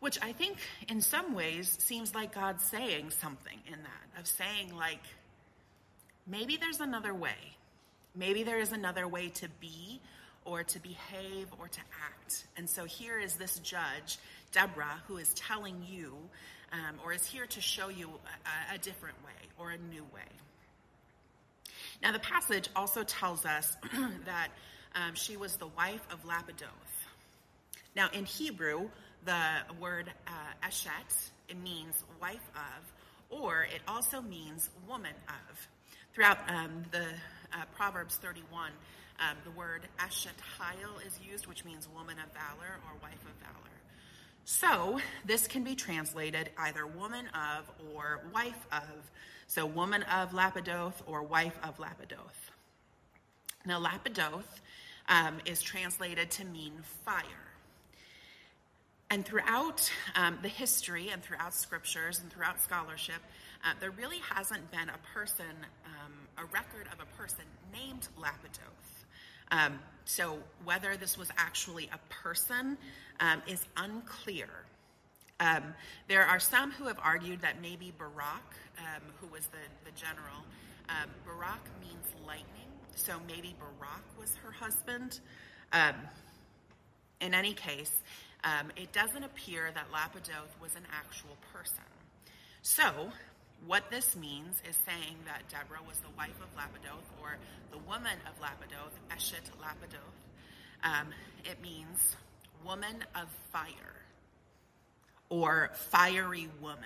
Which 0.00 0.18
I 0.20 0.32
think, 0.32 0.56
in 0.88 1.00
some 1.00 1.34
ways, 1.34 1.76
seems 1.78 2.14
like 2.14 2.34
God 2.34 2.60
saying 2.60 3.10
something 3.10 3.58
in 3.66 3.78
that, 3.82 4.20
of 4.20 4.26
saying, 4.26 4.74
like, 4.74 5.02
maybe 6.26 6.56
there's 6.56 6.80
another 6.80 7.14
way. 7.14 7.56
Maybe 8.16 8.42
there 8.42 8.58
is 8.58 8.72
another 8.72 9.06
way 9.06 9.28
to 9.28 9.48
be, 9.60 10.00
or 10.44 10.64
to 10.64 10.80
behave, 10.80 11.46
or 11.60 11.68
to 11.68 11.80
act. 12.04 12.46
And 12.56 12.68
so 12.68 12.84
here 12.84 13.18
is 13.20 13.34
this 13.34 13.58
judge, 13.60 14.18
Deborah, 14.52 15.02
who 15.06 15.18
is 15.18 15.32
telling 15.34 15.84
you, 15.88 16.16
um, 16.72 16.96
or 17.04 17.12
is 17.12 17.24
here 17.26 17.46
to 17.46 17.60
show 17.60 17.88
you 17.88 18.08
a, 18.08 18.74
a 18.74 18.78
different 18.78 19.22
way, 19.24 19.48
or 19.58 19.70
a 19.70 19.78
new 19.78 20.02
way. 20.14 20.32
Now, 22.02 22.12
the 22.12 22.18
passage 22.18 22.68
also 22.74 23.02
tells 23.02 23.44
us 23.44 23.76
that 24.24 24.48
um, 24.94 25.14
she 25.14 25.36
was 25.36 25.56
the 25.56 25.66
wife 25.68 26.06
of 26.10 26.24
Lapidoth. 26.24 26.68
Now, 27.94 28.08
in 28.12 28.24
Hebrew, 28.24 28.88
the 29.24 29.40
word 29.78 30.10
uh, 30.26 30.66
eshet, 30.66 31.30
it 31.48 31.58
means 31.62 32.04
wife 32.20 32.48
of, 32.54 33.40
or 33.42 33.66
it 33.74 33.82
also 33.86 34.20
means 34.20 34.70
woman 34.88 35.14
of. 35.28 35.68
Throughout 36.14 36.38
um, 36.48 36.84
the 36.90 37.04
uh, 37.52 37.64
Proverbs 37.76 38.16
31, 38.16 38.70
um, 39.20 39.36
the 39.44 39.50
word 39.50 39.82
eshet 39.98 40.38
hayil 40.58 41.06
is 41.06 41.18
used, 41.20 41.46
which 41.46 41.64
means 41.64 41.88
woman 41.94 42.16
of 42.18 42.32
valor 42.32 42.78
or 42.86 42.98
wife 43.02 43.22
of 43.24 43.36
valor. 43.40 43.70
So, 44.52 44.98
this 45.24 45.46
can 45.46 45.62
be 45.62 45.76
translated 45.76 46.50
either 46.58 46.84
woman 46.84 47.26
of 47.28 47.70
or 47.94 48.20
wife 48.34 48.66
of. 48.72 48.82
So, 49.46 49.64
woman 49.64 50.02
of 50.02 50.32
Lapidoth 50.32 50.94
or 51.06 51.22
wife 51.22 51.56
of 51.62 51.78
Lapidoth. 51.78 52.50
Now, 53.64 53.80
Lapidoth 53.80 54.60
um, 55.08 55.38
is 55.44 55.62
translated 55.62 56.32
to 56.32 56.44
mean 56.44 56.72
fire. 57.04 57.22
And 59.08 59.24
throughout 59.24 59.88
um, 60.16 60.40
the 60.42 60.48
history 60.48 61.10
and 61.10 61.22
throughout 61.22 61.54
scriptures 61.54 62.18
and 62.18 62.28
throughout 62.32 62.60
scholarship, 62.60 63.22
uh, 63.64 63.74
there 63.78 63.92
really 63.92 64.18
hasn't 64.34 64.68
been 64.72 64.88
a 64.88 64.98
person, 65.14 65.64
um, 65.86 66.12
a 66.36 66.44
record 66.46 66.88
of 66.92 66.98
a 66.98 67.16
person 67.16 67.44
named 67.72 68.08
Lapidoth. 68.18 68.99
Um, 69.50 69.78
so 70.04 70.38
whether 70.64 70.96
this 70.96 71.16
was 71.16 71.30
actually 71.36 71.88
a 71.92 71.98
person 72.22 72.76
um, 73.20 73.42
is 73.46 73.64
unclear. 73.76 74.48
Um, 75.38 75.74
there 76.08 76.24
are 76.24 76.40
some 76.40 76.70
who 76.72 76.84
have 76.84 76.98
argued 77.02 77.40
that 77.42 77.60
maybe 77.62 77.92
Barak, 77.96 78.54
um, 78.78 79.02
who 79.20 79.26
was 79.28 79.46
the, 79.46 79.58
the 79.84 79.92
general, 79.96 80.44
um, 80.88 81.10
Barak 81.24 81.64
means 81.80 82.06
lightning, 82.26 82.68
so 82.94 83.14
maybe 83.26 83.54
Barak 83.58 84.04
was 84.18 84.34
her 84.36 84.50
husband. 84.52 85.20
Um, 85.72 85.94
in 87.20 87.32
any 87.34 87.54
case, 87.54 88.02
it 88.76 88.92
doesn't 88.92 89.22
appear 89.22 89.70
that 89.74 89.86
Lapidoth 89.92 90.60
was 90.60 90.74
an 90.74 90.86
actual 90.92 91.36
person. 91.52 91.84
So, 92.62 93.10
what 93.66 93.90
this 93.90 94.16
means 94.16 94.56
is 94.68 94.76
saying 94.86 95.16
that 95.26 95.42
Deborah 95.48 95.84
was 95.86 95.98
the 95.98 96.08
wife 96.16 96.38
of 96.40 96.48
Lapidoth, 96.56 97.06
or 97.20 97.36
the 97.70 97.78
woman 97.78 98.18
of 98.26 98.40
Lapidoth, 98.40 98.94
Eshet 99.16 99.50
Lapidoth. 99.60 100.20
Um, 100.82 101.08
it 101.44 101.60
means 101.62 102.16
woman 102.64 103.04
of 103.14 103.28
fire 103.52 104.00
or 105.28 105.70
fiery 105.74 106.48
woman. 106.60 106.84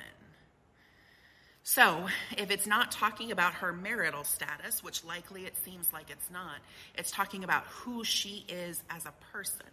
So, 1.66 2.08
if 2.36 2.50
it's 2.50 2.66
not 2.66 2.92
talking 2.92 3.32
about 3.32 3.54
her 3.54 3.72
marital 3.72 4.24
status, 4.24 4.84
which 4.84 5.02
likely 5.02 5.46
it 5.46 5.56
seems 5.64 5.90
like 5.94 6.10
it's 6.10 6.30
not, 6.30 6.58
it's 6.94 7.10
talking 7.10 7.42
about 7.42 7.64
who 7.66 8.04
she 8.04 8.44
is 8.48 8.82
as 8.90 9.06
a 9.06 9.14
person. 9.32 9.66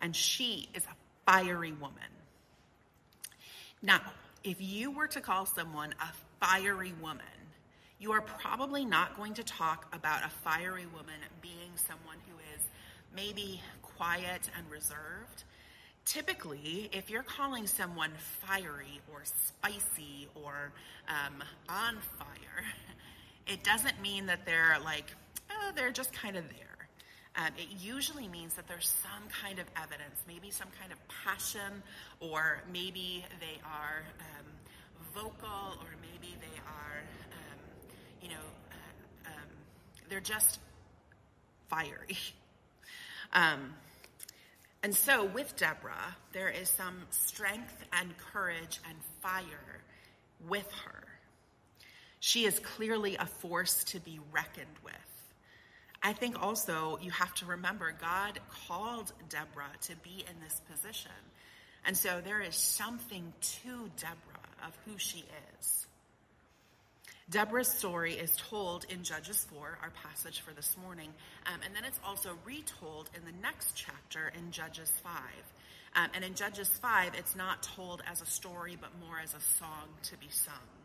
And 0.00 0.16
she 0.16 0.70
is 0.72 0.82
a 0.84 1.30
fiery 1.30 1.72
woman. 1.72 1.92
Now, 3.82 4.00
if 4.42 4.56
you 4.60 4.90
were 4.90 5.08
to 5.08 5.20
call 5.20 5.44
someone 5.44 5.94
a 6.00 6.08
fiery 6.40 6.92
woman, 7.00 7.24
you 7.98 8.12
are 8.12 8.20
probably 8.20 8.84
not 8.84 9.16
going 9.16 9.34
to 9.34 9.42
talk 9.44 9.94
about 9.94 10.24
a 10.24 10.28
fiery 10.28 10.86
woman 10.86 11.14
being 11.40 11.72
someone 11.76 12.18
who 12.28 12.36
is 12.54 12.62
maybe 13.14 13.60
quiet 13.82 14.50
and 14.56 14.70
reserved. 14.70 15.44
Typically, 16.04 16.88
if 16.92 17.10
you're 17.10 17.22
calling 17.22 17.66
someone 17.66 18.12
fiery 18.18 19.00
or 19.12 19.22
spicy 19.24 20.28
or 20.34 20.72
um, 21.08 21.42
on 21.68 21.96
fire, 22.18 22.64
it 23.46 23.64
doesn't 23.64 24.00
mean 24.00 24.26
that 24.26 24.44
they're 24.44 24.76
like, 24.84 25.12
oh, 25.50 25.72
they're 25.74 25.90
just 25.90 26.12
kind 26.12 26.36
of 26.36 26.44
there. 26.48 26.66
Um, 27.36 27.52
it 27.58 27.68
usually 27.80 28.28
means 28.28 28.54
that 28.54 28.66
there's 28.66 28.88
some 28.88 29.28
kind 29.28 29.58
of 29.58 29.66
evidence, 29.76 30.24
maybe 30.26 30.50
some 30.50 30.68
kind 30.80 30.90
of 30.90 30.98
passion, 31.08 31.82
or 32.20 32.62
maybe 32.72 33.24
they 33.40 33.60
are 33.62 34.04
um, 34.20 34.46
vocal, 35.14 35.76
or 35.80 35.92
maybe 36.00 36.34
they 36.40 36.56
are, 36.64 36.98
um, 37.32 37.58
you 38.22 38.30
know, 38.30 38.46
uh, 38.72 39.28
um, 39.28 39.50
they're 40.08 40.20
just 40.20 40.58
fiery. 41.68 42.16
Um, 43.32 43.74
and 44.82 44.94
so 44.94 45.24
with 45.24 45.56
Deborah, 45.56 46.16
there 46.32 46.48
is 46.48 46.68
some 46.68 46.94
strength 47.10 47.84
and 47.92 48.16
courage 48.16 48.78
and 48.88 48.96
fire 49.20 49.82
with 50.48 50.70
her. 50.84 51.02
She 52.20 52.44
is 52.44 52.58
clearly 52.60 53.16
a 53.16 53.26
force 53.26 53.84
to 53.84 54.00
be 54.00 54.20
reckoned 54.32 54.78
with. 54.84 54.94
I 56.02 56.12
think 56.12 56.40
also 56.40 56.98
you 57.02 57.10
have 57.10 57.34
to 57.36 57.46
remember 57.46 57.92
God 58.00 58.38
called 58.68 59.12
Deborah 59.28 59.72
to 59.82 59.96
be 59.96 60.24
in 60.28 60.40
this 60.42 60.60
position. 60.70 61.10
And 61.84 61.96
so 61.96 62.20
there 62.24 62.40
is 62.40 62.54
something 62.54 63.32
to 63.62 63.90
Deborah 63.96 64.66
of 64.66 64.76
who 64.84 64.98
she 64.98 65.24
is. 65.58 65.85
Deborah's 67.28 67.66
story 67.66 68.12
is 68.12 68.36
told 68.36 68.86
in 68.88 69.02
Judges 69.02 69.44
4, 69.50 69.78
our 69.82 69.90
passage 69.90 70.42
for 70.42 70.52
this 70.52 70.76
morning, 70.80 71.12
um, 71.46 71.58
and 71.64 71.74
then 71.74 71.84
it's 71.84 71.98
also 72.06 72.30
retold 72.44 73.10
in 73.16 73.24
the 73.24 73.36
next 73.42 73.72
chapter 73.74 74.32
in 74.38 74.52
Judges 74.52 74.92
5. 75.02 75.12
Um, 75.96 76.08
and 76.14 76.24
in 76.24 76.34
Judges 76.34 76.68
5, 76.68 77.14
it's 77.18 77.34
not 77.34 77.64
told 77.64 78.00
as 78.08 78.22
a 78.22 78.26
story, 78.26 78.78
but 78.80 78.90
more 79.04 79.18
as 79.18 79.34
a 79.34 79.40
song 79.40 79.88
to 80.04 80.16
be 80.18 80.28
sung. 80.30 80.75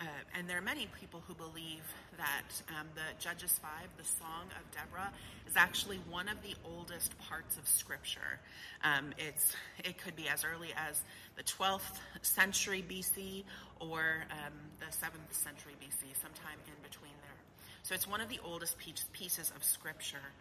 Uh, 0.00 0.04
and 0.36 0.48
there 0.48 0.58
are 0.58 0.62
many 0.62 0.88
people 1.00 1.22
who 1.28 1.34
believe 1.34 1.82
that 2.16 2.50
um, 2.80 2.86
the 2.94 3.22
Judges 3.22 3.58
5, 3.62 3.70
the 3.96 4.04
Song 4.04 4.50
of 4.58 4.70
Deborah, 4.72 5.12
is 5.46 5.56
actually 5.56 5.98
one 6.10 6.28
of 6.28 6.36
the 6.42 6.54
oldest 6.64 7.16
parts 7.18 7.56
of 7.56 7.68
Scripture. 7.68 8.40
Um, 8.82 9.14
it's, 9.18 9.54
it 9.84 9.98
could 10.02 10.16
be 10.16 10.28
as 10.28 10.44
early 10.44 10.70
as 10.76 11.02
the 11.36 11.44
12th 11.44 11.98
century 12.22 12.84
BC 12.88 13.44
or 13.78 14.24
um, 14.30 14.52
the 14.80 14.86
7th 14.86 15.32
century 15.32 15.74
BC, 15.80 16.20
sometime 16.20 16.58
in 16.66 16.82
between 16.82 17.14
there. 17.22 17.38
So 17.84 17.94
it's 17.94 18.08
one 18.08 18.20
of 18.20 18.28
the 18.28 18.40
oldest 18.44 18.76
pieces 19.12 19.52
of 19.54 19.62
Scripture, 19.62 20.32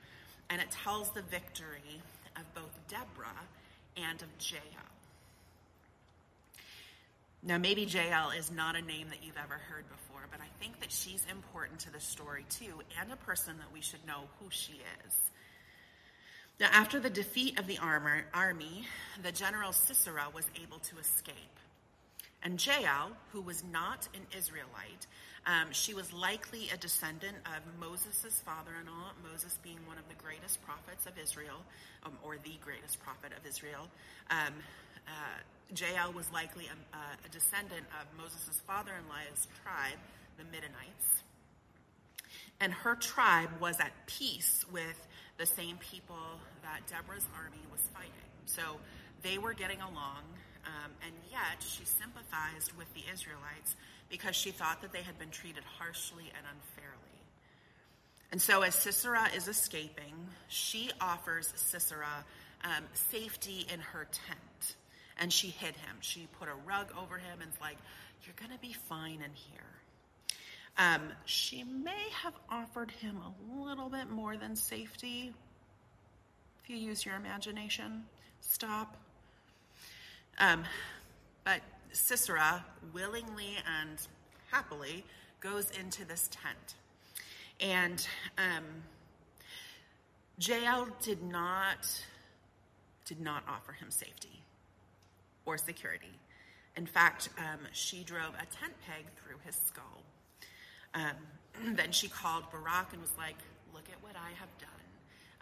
and 0.50 0.62
it 0.62 0.72
tells 0.72 1.12
the 1.12 1.22
victory 1.22 2.02
of 2.38 2.44
both 2.56 2.80
Deborah 2.88 3.46
and 3.98 4.22
of 4.22 4.30
Jael. 4.40 4.93
Now, 7.46 7.58
maybe 7.58 7.84
Jael 7.84 8.32
is 8.32 8.52
not 8.52 8.78
a 8.78 8.82
name 8.82 9.10
that 9.10 9.20
you've 9.22 9.38
ever 9.38 9.56
heard 9.56 9.84
before, 9.90 10.22
but 10.32 10.40
I 10.40 10.48
think 10.64 10.80
that 10.80 10.92
she's 10.92 11.26
important 11.30 11.80
to 11.82 11.92
the 11.92 12.00
story 12.00 12.46
too, 12.50 12.82
and 13.00 13.12
a 13.12 13.18
person 13.18 13.58
that 13.58 13.74
we 13.74 13.82
should 13.82 14.06
know 14.08 14.22
who 14.40 14.46
she 14.50 14.82
is. 15.06 15.14
Now, 16.60 16.70
after 16.72 17.02
the 17.02 17.10
defeat 17.10 17.60
of 17.60 17.68
the 17.68 17.80
armor, 17.80 18.26
army, 18.34 18.86
the 19.22 19.32
general 19.32 19.74
Sisera 19.74 20.28
was 20.34 20.46
able 20.62 20.80
to 20.80 20.98
escape. 21.00 21.36
And 22.44 22.66
Jael, 22.66 23.12
who 23.32 23.42
was 23.42 23.64
not 23.72 24.08
an 24.14 24.22
Israelite, 24.38 25.08
um, 25.46 25.72
she 25.72 25.94
was 25.94 26.14
likely 26.14 26.70
a 26.74 26.78
descendant 26.78 27.36
of 27.46 27.62
Moses' 27.80 28.42
father 28.46 28.72
in 28.80 28.88
law, 28.88 29.12
Moses 29.30 29.60
being 29.64 29.80
one 29.86 29.98
of 29.98 30.08
the 30.08 30.16
greatest 30.16 30.64
prophets 30.64 31.06
of 31.06 31.18
Israel, 31.18 31.60
um, 32.06 32.14
or 32.24 32.38
the 32.38 32.56
greatest 32.64 33.02
prophet 33.02 33.32
of 33.38 33.46
Israel. 33.46 33.90
Um, 34.30 34.54
uh, 35.08 35.40
Jael 35.76 36.14
was 36.14 36.32
likely 36.32 36.66
a, 36.68 36.98
a 36.98 37.30
descendant 37.30 37.86
of 38.00 38.06
Moses' 38.18 38.62
father 38.68 38.92
in 38.98 39.08
law's 39.10 39.48
tribe, 39.64 40.00
the 40.38 40.44
Midianites. 40.46 41.24
And 42.60 42.74
her 42.74 42.96
tribe 42.96 43.50
was 43.60 43.80
at 43.80 43.92
peace 44.06 44.66
with 44.72 45.08
the 45.38 45.46
same 45.46 45.78
people 45.78 46.40
that 46.62 46.82
Deborah's 46.88 47.28
army 47.36 47.62
was 47.72 47.82
fighting. 47.94 48.12
So 48.46 48.62
they 49.24 49.38
were 49.38 49.54
getting 49.54 49.82
along, 49.82 50.24
um, 50.66 50.92
and 51.06 51.14
yet 51.32 51.62
she 51.62 51.86
sympathized 51.86 52.72
with 52.78 52.94
the 52.94 53.02
Israelites 53.12 53.76
because 54.10 54.36
she 54.36 54.52
thought 54.52 54.82
that 54.82 54.94
they 54.94 55.02
had 55.02 55.18
been 55.18 55.30
treated 55.30 55.64
harshly 55.78 56.32
and 56.38 56.46
unfairly. 56.46 57.00
And 58.32 58.42
so, 58.42 58.62
as 58.64 58.74
Sisera 58.76 59.28
is 59.36 59.48
escaping, 59.48 60.14
she 60.48 60.90
offers 61.00 61.54
Sisera 61.56 62.26
um, 62.64 62.84
safety 62.94 63.66
in 63.72 63.80
her 63.80 64.08
tent. 64.12 64.76
And 65.20 65.32
she 65.32 65.48
hid 65.48 65.76
him. 65.76 65.98
She 66.02 66.28
put 66.40 66.48
a 66.48 66.56
rug 66.68 66.92
over 66.98 67.18
him 67.18 67.40
and's 67.42 67.60
like, 67.62 67.78
You're 68.26 68.36
going 68.38 68.52
to 68.52 68.62
be 68.62 68.74
fine 68.74 69.22
in 69.24 69.32
here. 69.34 69.62
Um, 70.78 71.02
she 71.26 71.64
may 71.64 72.10
have 72.24 72.34
offered 72.50 72.92
him 72.92 73.18
a 73.18 73.64
little 73.64 73.90
bit 73.90 74.10
more 74.10 74.38
than 74.38 74.56
safety. 74.56 75.34
If 76.64 76.70
you 76.70 76.78
use 76.78 77.06
your 77.06 77.16
imagination, 77.16 78.06
stop. 78.42 78.98
Um, 80.40 80.64
but 81.44 81.62
Sisera 81.92 82.66
willingly 82.92 83.56
and 83.82 84.00
happily 84.52 85.04
goes 85.42 85.70
into 85.80 86.06
this 86.06 86.30
tent. 86.32 86.76
And 87.60 88.08
um, 88.38 88.64
Jael 90.40 90.88
did 91.02 91.22
not 91.24 92.04
did 93.06 93.20
not 93.20 93.44
offer 93.48 93.74
him 93.74 93.92
safety 93.92 94.43
or 95.46 95.58
security. 95.58 96.20
In 96.76 96.86
fact, 96.86 97.30
um, 97.38 97.60
she 97.72 98.04
drove 98.04 98.34
a 98.36 98.46
tent 98.56 98.74
peg 98.88 99.06
through 99.18 99.38
his 99.46 99.56
skull. 99.68 100.04
Um, 100.94 101.76
then 101.76 101.92
she 101.92 102.08
called 102.08 102.50
Barak 102.52 102.94
and 102.94 103.02
was 103.02 103.16
like, 103.18 103.38
Look 103.74 103.90
at 103.90 104.04
what 104.04 104.16
I 104.16 104.30
have 104.40 104.56
done. 104.60 104.70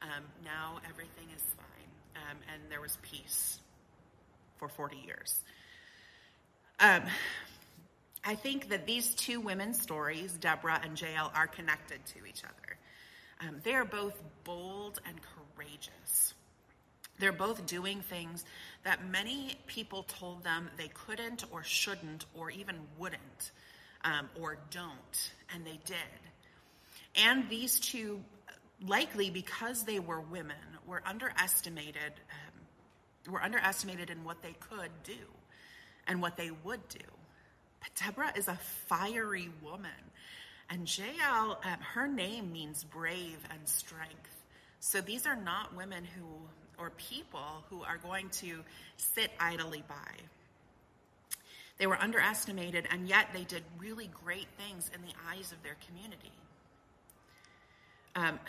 Um, 0.01 0.23
now 0.45 0.79
everything 0.89 1.27
is 1.35 1.43
fine. 1.57 2.23
Um, 2.29 2.37
and 2.53 2.71
there 2.71 2.79
was 2.79 2.97
peace 3.01 3.59
for 4.57 4.69
40 4.69 4.97
years. 5.05 5.43
Um, 6.79 7.03
I 8.23 8.35
think 8.35 8.69
that 8.69 8.85
these 8.85 9.13
two 9.15 9.41
women's 9.41 9.81
stories, 9.81 10.33
Deborah 10.33 10.79
and 10.83 10.99
Jael, 10.99 11.31
are 11.35 11.47
connected 11.47 12.05
to 12.07 12.25
each 12.25 12.43
other. 12.43 12.77
Um, 13.41 13.57
they 13.63 13.73
are 13.73 13.85
both 13.85 14.17
bold 14.43 15.01
and 15.05 15.19
courageous. 15.21 16.33
They're 17.19 17.31
both 17.31 17.65
doing 17.65 18.01
things 18.01 18.45
that 18.83 19.07
many 19.09 19.55
people 19.67 20.03
told 20.03 20.43
them 20.43 20.69
they 20.77 20.89
couldn't 20.89 21.45
or 21.51 21.63
shouldn't 21.63 22.25
or 22.33 22.49
even 22.49 22.75
wouldn't 22.97 23.51
um, 24.03 24.29
or 24.39 24.57
don't, 24.71 25.31
and 25.53 25.65
they 25.65 25.79
did. 25.85 25.97
And 27.15 27.47
these 27.49 27.79
two, 27.79 28.21
likely 28.85 29.29
because 29.29 29.83
they 29.83 29.99
were 29.99 30.21
women, 30.21 30.55
were 30.87 31.03
underestimated. 31.05 32.13
Um, 32.31 32.61
were 33.29 33.41
underestimated 33.43 34.09
in 34.09 34.23
what 34.23 34.41
they 34.41 34.55
could 34.59 34.89
do 35.03 35.27
and 36.07 36.21
what 36.21 36.37
they 36.37 36.51
would 36.63 36.87
do. 36.89 36.99
But 37.79 37.89
Deborah 37.95 38.33
is 38.35 38.47
a 38.47 38.57
fiery 38.87 39.49
woman. 39.63 39.91
And 40.69 40.97
Jael, 40.97 41.59
um, 41.63 41.77
her 41.93 42.07
name 42.07 42.51
means 42.51 42.83
brave 42.83 43.37
and 43.51 43.59
strength. 43.67 44.43
So 44.79 45.01
these 45.01 45.27
are 45.27 45.35
not 45.35 45.75
women 45.75 46.03
who, 46.03 46.25
or 46.77 46.91
people 46.91 47.63
who 47.69 47.83
are 47.83 47.97
going 47.97 48.29
to 48.29 48.63
sit 48.97 49.31
idly 49.39 49.83
by. 49.87 49.95
They 51.77 51.87
were 51.87 51.97
underestimated, 51.99 52.87
and 52.91 53.07
yet 53.07 53.27
they 53.33 53.43
did 53.43 53.63
really 53.79 54.09
great 54.23 54.47
things 54.57 54.91
in 54.93 55.01
the 55.01 55.13
eyes 55.29 55.51
of 55.51 55.61
their 55.63 55.77
community. 55.87 56.31
Um, 58.15 58.39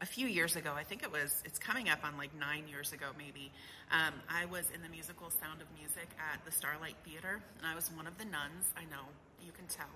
a 0.00 0.06
few 0.06 0.26
years 0.26 0.56
ago, 0.56 0.72
I 0.74 0.82
think 0.82 1.02
it 1.02 1.12
was, 1.12 1.42
it's 1.44 1.58
coming 1.58 1.88
up 1.88 2.00
on 2.04 2.16
like 2.16 2.30
nine 2.38 2.64
years 2.66 2.92
ago 2.92 3.06
maybe, 3.18 3.52
um, 3.92 4.14
I 4.28 4.46
was 4.46 4.70
in 4.74 4.82
the 4.82 4.88
musical 4.88 5.30
Sound 5.30 5.60
of 5.60 5.66
Music 5.78 6.08
at 6.32 6.44
the 6.44 6.50
Starlight 6.50 6.96
Theater, 7.04 7.40
and 7.58 7.66
I 7.66 7.74
was 7.74 7.90
one 7.92 8.06
of 8.06 8.16
the 8.18 8.24
nuns. 8.24 8.72
I 8.76 8.82
know, 8.84 9.04
you 9.44 9.52
can 9.52 9.66
tell. 9.66 9.92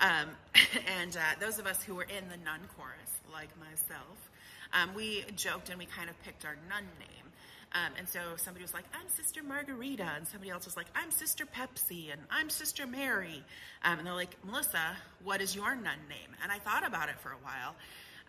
Um, 0.00 0.30
and 1.00 1.16
uh, 1.16 1.20
those 1.40 1.58
of 1.58 1.66
us 1.66 1.82
who 1.82 1.94
were 1.94 2.08
in 2.08 2.28
the 2.30 2.38
nun 2.42 2.60
chorus, 2.76 3.12
like 3.32 3.50
myself, 3.58 4.27
um, 4.72 4.90
we 4.94 5.24
joked 5.36 5.68
and 5.68 5.78
we 5.78 5.86
kind 5.86 6.10
of 6.10 6.20
picked 6.22 6.44
our 6.44 6.56
nun 6.68 6.84
name. 6.98 7.28
Um, 7.72 7.92
and 7.98 8.08
so 8.08 8.20
somebody 8.36 8.64
was 8.64 8.72
like, 8.72 8.84
I'm 8.94 9.08
Sister 9.08 9.42
Margarita. 9.42 10.10
And 10.16 10.26
somebody 10.26 10.50
else 10.50 10.64
was 10.64 10.76
like, 10.76 10.86
I'm 10.94 11.10
Sister 11.10 11.44
Pepsi. 11.44 12.10
And 12.12 12.20
I'm 12.30 12.48
Sister 12.48 12.86
Mary. 12.86 13.42
Um, 13.84 13.98
and 13.98 14.06
they're 14.06 14.14
like, 14.14 14.36
Melissa, 14.44 14.96
what 15.22 15.42
is 15.42 15.54
your 15.54 15.74
nun 15.74 16.00
name? 16.08 16.34
And 16.42 16.50
I 16.50 16.58
thought 16.58 16.86
about 16.86 17.08
it 17.08 17.18
for 17.20 17.30
a 17.30 17.38
while. 17.42 17.74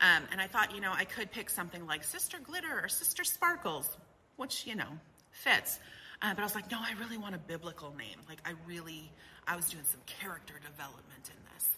Um, 0.01 0.23
and 0.31 0.41
I 0.41 0.47
thought, 0.47 0.73
you 0.73 0.81
know, 0.81 0.91
I 0.93 1.05
could 1.05 1.31
pick 1.31 1.49
something 1.49 1.85
like 1.85 2.03
Sister 2.03 2.37
Glitter 2.43 2.81
or 2.83 2.89
Sister 2.89 3.23
Sparkles, 3.23 3.97
which, 4.37 4.65
you 4.65 4.75
know, 4.75 4.89
fits. 5.31 5.79
Uh, 6.21 6.33
but 6.33 6.41
I 6.41 6.43
was 6.43 6.55
like, 6.55 6.69
no, 6.69 6.77
I 6.79 6.93
really 6.99 7.17
want 7.17 7.35
a 7.35 7.39
biblical 7.39 7.93
name. 7.97 8.17
Like, 8.27 8.39
I 8.45 8.53
really, 8.67 9.09
I 9.47 9.55
was 9.55 9.69
doing 9.69 9.83
some 9.85 10.01
character 10.05 10.55
development 10.65 11.29
in 11.29 11.53
this. 11.53 11.69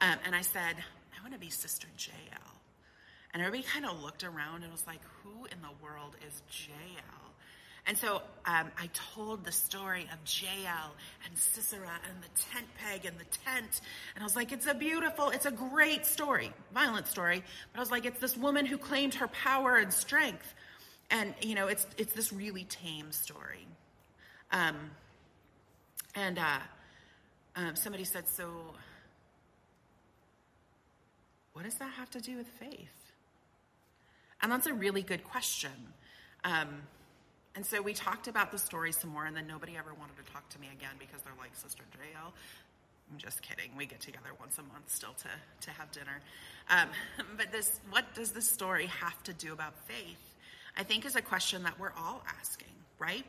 Um, 0.00 0.18
and 0.24 0.34
I 0.34 0.42
said, 0.42 0.76
I 0.76 1.22
want 1.22 1.34
to 1.34 1.40
be 1.40 1.50
Sister 1.50 1.86
Jael. 1.98 2.55
And 3.32 3.42
everybody 3.42 3.68
kind 3.68 3.84
of 3.84 4.02
looked 4.02 4.24
around 4.24 4.62
and 4.62 4.72
was 4.72 4.86
like, 4.86 5.00
who 5.22 5.44
in 5.46 5.60
the 5.62 5.84
world 5.84 6.16
is 6.26 6.42
Jael? 6.50 7.26
And 7.88 7.96
so 7.96 8.16
um, 8.44 8.68
I 8.76 8.90
told 9.14 9.44
the 9.44 9.52
story 9.52 10.08
of 10.12 10.18
Jael 10.26 10.92
and 11.24 11.38
Sisera 11.38 12.00
and 12.08 12.20
the 12.20 12.42
tent 12.50 12.66
peg 12.78 13.04
and 13.04 13.16
the 13.16 13.24
tent. 13.44 13.80
And 14.14 14.22
I 14.22 14.24
was 14.24 14.34
like, 14.34 14.50
it's 14.50 14.66
a 14.66 14.74
beautiful, 14.74 15.30
it's 15.30 15.46
a 15.46 15.52
great 15.52 16.04
story, 16.04 16.52
violent 16.74 17.06
story. 17.06 17.44
But 17.72 17.78
I 17.78 17.80
was 17.80 17.92
like, 17.92 18.04
it's 18.04 18.18
this 18.18 18.36
woman 18.36 18.66
who 18.66 18.76
claimed 18.76 19.14
her 19.14 19.28
power 19.28 19.76
and 19.76 19.92
strength. 19.92 20.52
And, 21.10 21.32
you 21.40 21.54
know, 21.54 21.68
it's, 21.68 21.86
it's 21.96 22.12
this 22.12 22.32
really 22.32 22.64
tame 22.64 23.12
story. 23.12 23.68
Um, 24.50 24.76
and 26.16 26.38
uh, 26.40 26.58
um, 27.54 27.76
somebody 27.76 28.04
said, 28.04 28.28
so 28.28 28.50
what 31.52 31.64
does 31.64 31.74
that 31.76 31.92
have 31.92 32.10
to 32.10 32.20
do 32.20 32.36
with 32.36 32.48
faith? 32.48 33.05
And 34.46 34.52
that's 34.52 34.68
a 34.68 34.74
really 34.74 35.02
good 35.02 35.24
question. 35.24 35.72
Um, 36.44 36.68
and 37.56 37.66
so 37.66 37.82
we 37.82 37.92
talked 37.92 38.28
about 38.28 38.52
the 38.52 38.58
story 38.58 38.92
some 38.92 39.10
more, 39.10 39.24
and 39.24 39.36
then 39.36 39.48
nobody 39.48 39.76
ever 39.76 39.92
wanted 39.98 40.24
to 40.24 40.32
talk 40.32 40.48
to 40.50 40.60
me 40.60 40.68
again 40.72 40.92
because 41.00 41.20
they're 41.22 41.34
like, 41.36 41.50
Sister 41.56 41.82
Jael. 41.92 42.32
I'm 43.10 43.18
just 43.18 43.42
kidding. 43.42 43.72
We 43.76 43.86
get 43.86 43.98
together 43.98 44.28
once 44.38 44.56
a 44.58 44.62
month 44.62 44.88
still 44.88 45.14
to, 45.14 45.28
to 45.62 45.70
have 45.72 45.90
dinner. 45.90 46.20
Um, 46.70 46.90
but 47.36 47.50
this, 47.50 47.80
what 47.90 48.04
does 48.14 48.30
this 48.30 48.48
story 48.48 48.86
have 48.86 49.20
to 49.24 49.32
do 49.32 49.52
about 49.52 49.74
faith? 49.88 50.36
I 50.76 50.84
think 50.84 51.06
is 51.06 51.16
a 51.16 51.22
question 51.22 51.64
that 51.64 51.80
we're 51.80 51.94
all 51.98 52.22
asking, 52.38 52.68
right? 53.00 53.26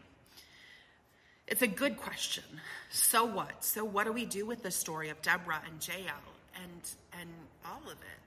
It's 1.47 1.63
a 1.63 1.68
good 1.68 1.97
question. 1.97 2.43
So 2.91 3.26
what? 3.26 3.65
So 3.65 3.84
what 3.84 4.05
do 4.05 4.11
we 4.11 4.28
do 4.28 4.45
with 4.45 4.61
the 4.61 4.70
story 4.70 5.09
of 5.09 5.20
Deborah 5.24 5.63
and 5.65 5.88
Jael 5.88 6.13
and 6.61 6.82
and 7.20 7.30
all 7.65 7.82
of 7.86 7.93
it? 7.93 8.22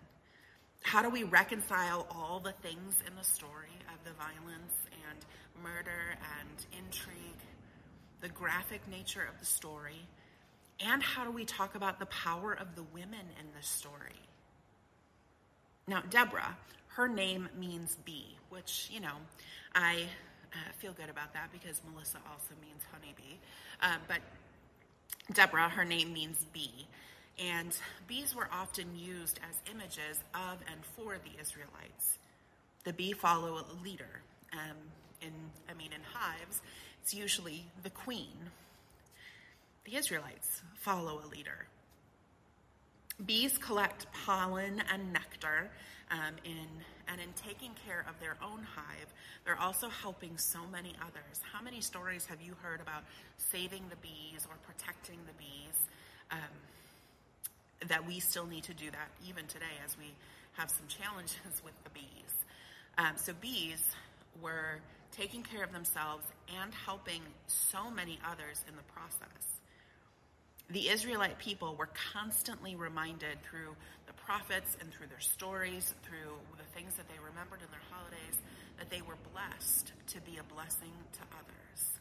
How 0.83 1.03
do 1.03 1.11
we 1.11 1.25
reconcile 1.25 2.07
all 2.11 2.41
the 2.41 2.53
things 2.53 2.97
in 3.07 3.15
the 3.15 3.25
story 3.25 3.69
of 3.89 4.05
the 4.05 4.13
violence 4.13 4.75
and 5.09 5.19
murder 5.63 6.17
and 6.41 6.85
intrigue, 6.85 7.17
the 8.21 8.29
graphic 8.29 8.81
nature 8.89 9.23
of 9.23 9.39
the 9.39 9.47
story, 9.47 10.07
and 10.81 11.03
how 11.03 11.25
do 11.25 11.31
we 11.31 11.45
talk 11.45 11.75
about 11.75 11.99
the 11.99 12.07
power 12.07 12.55
of 12.55 12.75
the 12.75 12.83
women 12.95 13.27
in 13.39 13.47
this 13.55 13.67
story? 13.67 14.21
Now, 15.87 16.03
Deborah, 16.09 16.57
her 16.89 17.09
name 17.09 17.49
means 17.59 17.97
bee, 18.05 18.37
which, 18.49 18.89
you 18.93 19.01
know, 19.01 19.15
I 19.75 20.07
uh, 20.53 20.73
feel 20.79 20.93
good 20.93 21.11
about 21.11 21.33
that 21.35 21.51
because 21.53 21.83
Melissa 21.93 22.19
also 22.31 22.55
means 22.61 22.83
honeybee. 22.91 23.39
Uh, 23.83 23.97
but 24.09 24.21
Deborah, 25.33 25.69
her 25.69 25.85
name 25.85 26.13
means 26.13 26.47
bee. 26.53 26.87
And 27.39 27.77
bees 28.07 28.35
were 28.35 28.49
often 28.53 28.87
used 28.97 29.41
as 29.49 29.57
images 29.73 30.19
of 30.35 30.59
and 30.71 30.85
for 30.97 31.17
the 31.19 31.41
Israelites. 31.41 32.19
The 32.85 32.93
bee 32.93 33.13
follow 33.13 33.59
a 33.59 33.85
leader. 33.85 34.23
Um, 34.53 34.77
in, 35.23 35.33
I 35.69 35.75
mean, 35.75 35.93
in 35.93 36.01
hives, 36.13 36.61
it's 37.03 37.15
usually 37.15 37.65
the 37.83 37.91
queen. 37.91 38.51
The 39.85 39.97
Israelites 39.97 40.63
follow 40.75 41.21
a 41.25 41.29
leader. 41.29 41.67
Bees 43.25 43.59
collect 43.59 44.07
pollen 44.13 44.83
and 44.93 45.13
nectar 45.13 45.71
um, 46.11 46.35
in, 46.45 46.67
and 47.09 47.21
in 47.21 47.33
taking 47.35 47.71
care 47.87 48.05
of 48.09 48.19
their 48.21 48.37
own 48.43 48.67
hive, 48.75 49.13
they're 49.45 49.61
also 49.61 49.89
helping 49.89 50.37
so 50.37 50.61
many 50.73 50.95
others. 51.01 51.41
How 51.53 51.63
many 51.63 51.81
stories 51.81 52.27
have 52.27 52.41
you 52.41 52.55
heard 52.63 52.81
about 52.81 53.05
saving 53.37 53.83
the 53.91 53.97
bees 53.97 54.47
or 54.49 54.57
protecting 54.67 55.19
the 55.27 55.33
bees? 55.35 55.77
Um, 56.31 56.39
that 57.89 58.07
we 58.07 58.21
still 58.21 58.47
need 58.47 58.65
to 58.65 58.75
do 58.75 58.91
that 58.91 59.09
even 59.29 59.47
today 59.47 59.77
as 59.85 59.97
we 59.99 60.13
have 60.53 60.71
some 60.71 60.87
challenges 60.89 61.63
with 61.65 61.75
the 61.85 61.91
bees. 61.91 62.35
Um, 62.99 63.17
so, 63.17 63.33
bees 63.41 63.83
were 64.43 64.81
taking 65.13 65.43
care 65.43 65.65
of 65.65 65.73
themselves 65.73 66.25
and 66.61 66.73
helping 66.87 67.23
so 67.47 67.91
many 67.91 68.19
others 68.27 68.63
in 68.69 68.77
the 68.77 68.83
process. 68.93 69.61
The 70.71 70.89
Israelite 70.89 71.39
people 71.39 71.75
were 71.75 71.89
constantly 72.13 72.77
reminded 72.77 73.43
through 73.43 73.75
the 74.07 74.13
prophets 74.13 74.77
and 74.81 74.93
through 74.93 75.09
their 75.09 75.21
stories, 75.21 75.95
through 76.05 76.39
the 76.59 76.69
things 76.79 76.95
that 76.95 77.09
they 77.09 77.19
remembered 77.19 77.59
in 77.59 77.71
their 77.75 77.83
holidays, 77.91 78.39
that 78.79 78.89
they 78.89 79.03
were 79.03 79.19
blessed 79.35 79.93
to 80.15 80.21
be 80.23 80.39
a 80.39 80.47
blessing 80.55 80.95
to 81.19 81.23
others. 81.35 81.99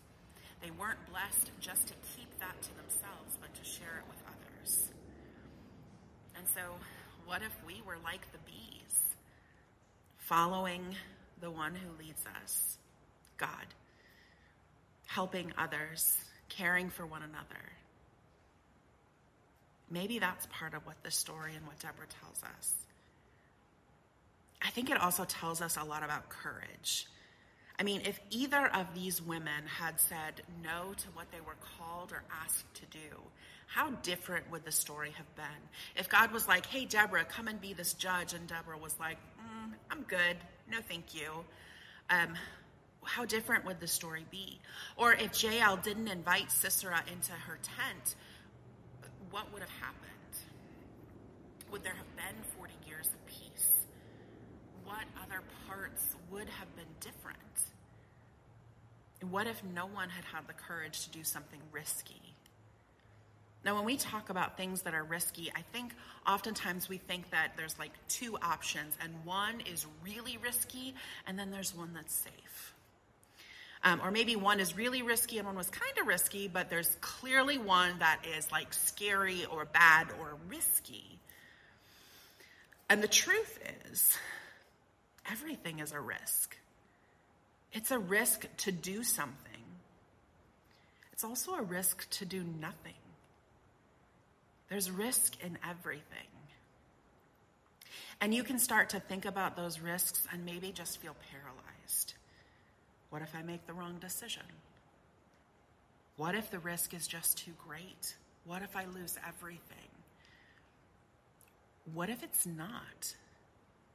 They 0.62 0.70
weren't 0.72 1.02
blessed 1.10 1.50
just 1.60 1.88
to 1.88 1.94
keep 2.14 2.30
that 2.40 2.62
to 2.62 2.72
themselves, 2.78 3.42
but 3.42 3.50
to 3.56 3.64
share 3.66 4.04
it 4.04 4.06
with 4.06 4.22
others. 4.28 4.99
And 6.40 6.48
so, 6.56 6.62
what 7.26 7.42
if 7.42 7.54
we 7.68 7.82
were 7.86 7.98
like 8.02 8.22
the 8.32 8.38
bees, 8.46 9.02
following 10.20 10.96
the 11.42 11.52
one 11.52 11.76
who 11.76 12.02
leads 12.02 12.24
us, 12.42 12.78
God, 13.38 13.50
helping 15.06 15.52
others, 15.58 16.18
caring 16.48 16.90
for 16.90 17.06
one 17.06 17.24
another? 17.24 17.66
Maybe 19.92 20.20
that's 20.20 20.48
part 20.50 20.74
of 20.74 20.86
what 20.86 20.96
the 21.04 21.12
story 21.12 21.56
and 21.58 21.68
what 21.68 21.78
Deborah 21.80 22.08
tells 22.22 22.42
us. 22.58 22.74
I 24.62 24.70
think 24.70 24.90
it 24.90 25.02
also 25.02 25.26
tells 25.26 25.62
us 25.62 25.76
a 25.76 25.84
lot 25.84 26.04
about 26.04 26.30
courage. 26.30 27.06
I 27.78 27.84
mean, 27.84 28.02
if 28.06 28.18
either 28.30 28.68
of 28.74 28.88
these 28.96 29.22
women 29.22 29.66
had 29.68 30.00
said 30.00 30.42
no 30.64 30.94
to 30.94 31.08
what 31.14 31.32
they 31.34 31.42
were 31.42 31.58
called 31.78 32.14
or 32.14 32.24
asked 32.46 32.74
to 32.76 32.86
do, 32.86 33.18
how 33.70 33.92
different 34.02 34.50
would 34.52 34.66
the 34.66 34.72
story 34.72 35.12
have 35.16 35.36
been? 35.36 35.46
If 35.96 36.10
God 36.10 36.32
was 36.32 36.48
like, 36.48 36.66
hey, 36.66 36.86
Deborah, 36.86 37.24
come 37.24 37.48
and 37.48 37.62
be 37.62 37.74
this 37.74 37.94
judge, 37.94 38.34
and 38.34 38.48
Deborah 38.48 38.78
was 38.78 38.96
like, 39.00 39.18
mm, 39.40 39.72
I'm 39.92 40.02
good, 40.04 40.38
no 40.70 40.80
thank 40.88 41.14
you. 41.14 41.30
Um, 42.10 42.34
how 43.04 43.26
different 43.26 43.66
would 43.66 43.80
the 43.80 43.88
story 43.88 44.26
be? 44.32 44.60
Or 44.98 45.14
if 45.14 45.42
Jael 45.44 45.78
didn't 45.78 46.08
invite 46.08 46.52
Sisera 46.52 47.04
into 47.12 47.32
her 47.32 47.60
tent, 47.62 48.16
what 49.30 49.54
would 49.54 49.62
have 49.62 49.72
happened? 49.80 50.10
Would 51.72 51.84
there 51.84 51.94
have 51.94 52.16
been 52.16 52.44
40 52.58 52.74
years 52.88 53.08
of 53.08 53.26
peace? 53.28 53.72
What 54.84 55.06
other 55.24 55.44
parts 55.68 56.16
would 56.32 56.50
have 56.50 56.76
been 56.76 56.86
different? 57.00 57.38
What 59.30 59.46
if 59.46 59.64
no 59.76 59.86
one 59.86 60.10
had 60.10 60.26
had 60.26 60.48
the 60.48 60.54
courage 60.54 61.04
to 61.04 61.10
do 61.12 61.24
something 61.24 61.60
risky? 61.72 62.36
Now, 63.66 63.76
when 63.76 63.84
we 63.84 63.98
talk 63.98 64.30
about 64.30 64.56
things 64.56 64.84
that 64.84 64.94
are 64.94 65.04
risky, 65.04 65.52
I 65.54 65.62
think 65.74 65.94
oftentimes 66.26 66.88
we 66.88 66.98
think 66.98 67.30
that 67.32 67.52
there's 67.58 67.78
like 67.78 67.92
two 68.08 68.38
options, 68.42 68.98
and 69.02 69.14
one 69.26 69.62
is 69.62 69.86
really 70.04 70.38
risky, 70.38 70.94
and 71.28 71.38
then 71.38 71.52
there's 71.52 71.76
one 71.76 71.94
that's 71.94 72.14
safe. 72.14 72.74
Um, 73.84 74.02
or 74.04 74.12
maybe 74.12 74.36
one 74.36 74.60
is 74.60 74.76
really 74.76 75.02
risky 75.02 75.38
and 75.38 75.48
one 75.48 75.56
was 75.56 75.70
kind 75.70 75.98
of 76.02 76.08
risky, 76.08 76.50
but 76.50 76.70
there's 76.70 76.98
clearly 77.00 77.58
one 77.58 77.98
that 78.00 78.20
is 78.38 78.52
like 78.52 78.74
scary 78.74 79.46
or 79.46 79.66
bad 79.66 80.08
or 80.20 80.36
risky. 80.50 81.20
And 82.90 83.02
the 83.02 83.08
truth 83.08 83.60
is, 83.90 84.18
everything 85.32 85.80
is 85.80 85.94
a 85.94 86.00
risk. 86.00 86.58
It's 87.72 87.92
a 87.92 88.00
risk 88.00 88.48
to 88.58 88.72
do 88.72 89.04
something, 89.04 89.36
it's 91.14 91.24
also 91.24 91.54
a 91.54 91.62
risk 91.62 92.10
to 92.12 92.26
do 92.26 92.44
nothing. 92.60 92.94
There's 94.70 94.92
risk 94.92 95.34
in 95.44 95.58
everything. 95.68 96.04
And 98.22 98.34
you 98.34 98.44
can 98.44 98.60
start 98.60 98.90
to 98.90 99.00
think 99.00 99.26
about 99.26 99.56
those 99.56 99.80
risks 99.80 100.28
and 100.32 100.46
maybe 100.46 100.72
just 100.72 101.00
feel 101.00 101.16
paralyzed. 101.32 102.14
What 103.10 103.22
if 103.22 103.34
I 103.36 103.42
make 103.42 103.66
the 103.66 103.74
wrong 103.74 103.98
decision? 104.00 104.44
What 106.18 106.36
if 106.36 106.52
the 106.52 106.60
risk 106.60 106.94
is 106.94 107.08
just 107.08 107.38
too 107.38 107.52
great? 107.68 108.16
What 108.46 108.62
if 108.62 108.76
I 108.76 108.86
lose 108.86 109.18
everything? 109.28 109.90
What 111.94 112.10
if 112.10 112.24
it's 112.24 112.46
not? 112.46 113.16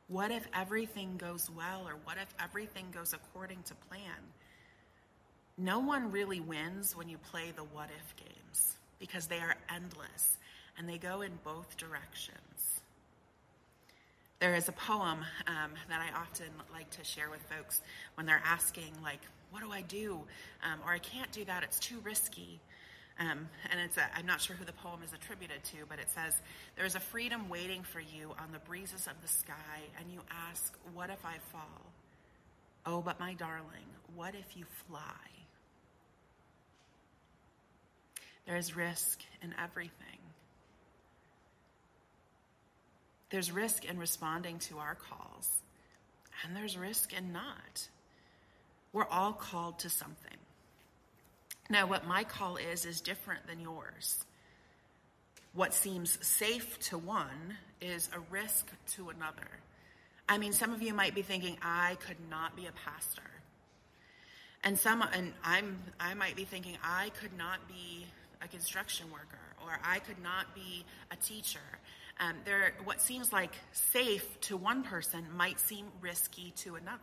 What 0.09 0.31
if 0.31 0.47
everything 0.55 1.17
goes 1.17 1.51
well, 1.51 1.87
or 1.87 1.95
what 2.05 2.17
if 2.21 2.35
everything 2.43 2.87
goes 2.93 3.13
according 3.13 3.63
to 3.65 3.75
plan? 3.89 4.33
No 5.57 5.79
one 5.79 6.11
really 6.11 6.41
wins 6.41 6.97
when 6.97 7.09
you 7.09 7.19
play 7.19 7.53
the 7.55 7.63
what 7.63 7.89
if 7.97 8.17
games 8.17 8.77
because 8.99 9.27
they 9.27 9.39
are 9.39 9.55
endless 9.75 10.39
and 10.79 10.89
they 10.89 10.99
go 10.99 11.23
in 11.23 11.33
both 11.45 11.77
directions. 11.77 12.81
There 14.41 14.55
is 14.55 14.69
a 14.69 14.73
poem 14.73 15.21
um, 15.47 15.71
that 15.89 16.01
I 16.01 16.21
often 16.21 16.49
like 16.73 16.91
to 16.91 17.05
share 17.05 17.31
with 17.31 17.41
folks 17.43 17.81
when 18.15 18.27
they're 18.27 18.43
asking, 18.45 18.93
like, 19.03 19.21
what 19.51 19.63
do 19.63 19.71
I 19.71 19.83
do? 19.83 20.21
Um, 20.63 20.81
or 20.85 20.93
I 20.93 20.99
can't 20.99 21.31
do 21.33 21.45
that, 21.45 21.63
it's 21.63 21.79
too 21.79 21.99
risky. 22.03 22.61
Um, 23.21 23.49
and 23.71 23.81
it's 23.81 23.97
a, 23.97 24.03
I'm 24.17 24.27
not 24.27 24.41
sure 24.41 24.57
who 24.57 24.65
the 24.65 24.73
poem 24.73 25.01
is 25.05 25.13
attributed 25.13 25.63
to, 25.65 25.77
but 25.89 26.01
it 26.01 26.09
says, 26.11 26.35
There's 26.77 26.97
a 26.97 27.01
freedom 27.01 27.49
waiting 27.49 27.83
for 27.85 28.01
you 28.01 28.33
on 28.41 28.51
the 28.53 28.59
breezes 28.59 29.07
of 29.07 29.15
the 29.23 29.29
sky, 29.29 29.55
and 29.99 30.11
you 30.13 30.21
ask, 30.51 30.75
What 30.93 31.11
if 31.11 31.25
I 31.25 31.37
fall? 31.53 31.93
Oh, 32.85 33.01
but 33.01 33.21
my 33.21 33.35
darling, 33.35 33.87
what 34.17 34.35
if 34.35 34.57
you 34.57 34.65
fly? 34.89 35.01
There 38.47 38.57
is 38.57 38.77
risk 38.77 39.21
in 39.43 39.55
everything. 39.63 40.14
There's 43.35 43.51
risk 43.51 43.85
in 43.85 43.99
responding 43.99 44.61
to 44.61 44.79
our 44.79 44.95
calls, 44.95 45.49
and 46.45 46.55
there's 46.55 46.79
risk 46.79 47.13
in 47.13 47.33
not. 47.33 47.89
We're 48.93 49.09
all 49.09 49.33
called 49.33 49.81
to 49.81 49.91
something. 49.91 50.37
Now, 51.69 51.89
what 51.89 52.07
my 52.07 52.23
call 52.23 52.59
is, 52.59 52.87
is 52.87 53.01
different 53.01 53.49
than 53.49 53.59
yours. 53.59 54.25
What 55.53 55.75
seems 55.75 56.17
safe 56.25 56.79
to 56.91 56.97
one 56.97 57.57
is 57.81 58.09
a 58.15 58.21
risk 58.33 58.69
to 58.93 59.09
another. 59.09 59.49
I 60.29 60.39
mean, 60.39 60.53
some 60.53 60.73
of 60.73 60.81
you 60.81 60.95
might 60.95 61.17
be 61.17 61.23
thinking, 61.23 61.59
I 61.61 61.97
could 62.07 62.31
not 62.31 62.55
be 62.55 62.67
a 62.67 62.73
pastor. 62.89 63.33
And 64.63 64.79
some, 64.79 65.05
and 65.13 65.33
I'm, 65.43 65.81
I 65.99 66.15
might 66.15 66.37
be 66.37 66.45
thinking, 66.45 66.79
I 66.85 67.11
could 67.21 67.37
not 67.37 67.67
be 67.67 68.07
a 68.41 68.47
construction 68.47 69.11
worker, 69.11 69.43
or 69.61 69.77
I 69.83 69.99
could 69.99 70.23
not 70.23 70.55
be 70.55 70.85
a 71.11 71.17
teacher. 71.17 71.59
Um, 72.21 72.37
there, 72.45 72.75
what 72.85 73.01
seems 73.01 73.33
like 73.33 73.53
safe 73.73 74.41
to 74.43 74.57
one 74.57 74.85
person 74.85 75.27
might 75.37 75.59
seem 75.59 75.87
risky 76.01 76.53
to 76.59 76.77
another. 76.77 76.99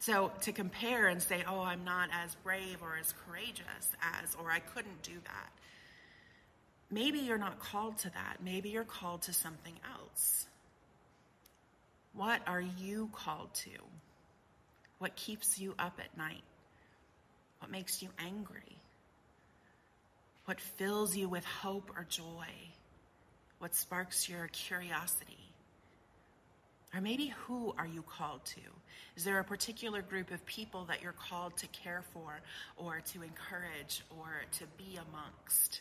So 0.00 0.30
to 0.42 0.52
compare 0.52 1.08
and 1.08 1.22
say, 1.22 1.42
oh, 1.48 1.60
I'm 1.60 1.84
not 1.84 2.10
as 2.12 2.34
brave 2.36 2.78
or 2.82 2.96
as 3.00 3.14
courageous 3.26 3.90
as, 4.22 4.36
or 4.36 4.50
I 4.50 4.60
couldn't 4.60 5.02
do 5.02 5.14
that. 5.24 5.50
Maybe 6.90 7.18
you're 7.18 7.38
not 7.38 7.58
called 7.58 7.98
to 7.98 8.10
that. 8.10 8.38
Maybe 8.42 8.70
you're 8.70 8.84
called 8.84 9.22
to 9.22 9.32
something 9.32 9.74
else. 10.00 10.46
What 12.14 12.40
are 12.46 12.60
you 12.60 13.10
called 13.12 13.52
to? 13.54 13.70
What 14.98 15.14
keeps 15.14 15.58
you 15.58 15.74
up 15.78 16.00
at 16.02 16.16
night? 16.16 16.42
What 17.60 17.70
makes 17.70 18.02
you 18.02 18.08
angry? 18.18 18.78
What 20.46 20.60
fills 20.60 21.16
you 21.16 21.28
with 21.28 21.44
hope 21.44 21.90
or 21.96 22.06
joy? 22.08 22.46
What 23.58 23.74
sparks 23.74 24.28
your 24.28 24.48
curiosity? 24.48 25.38
Or 26.94 27.00
maybe 27.00 27.34
who 27.46 27.74
are 27.76 27.86
you 27.86 28.02
called 28.02 28.44
to? 28.46 28.60
Is 29.16 29.24
there 29.24 29.38
a 29.40 29.44
particular 29.44 30.00
group 30.00 30.30
of 30.30 30.44
people 30.46 30.84
that 30.86 31.02
you're 31.02 31.12
called 31.12 31.56
to 31.58 31.66
care 31.68 32.02
for 32.12 32.40
or 32.76 33.00
to 33.12 33.22
encourage 33.22 34.02
or 34.18 34.28
to 34.58 34.64
be 34.78 34.96
amongst? 34.96 35.80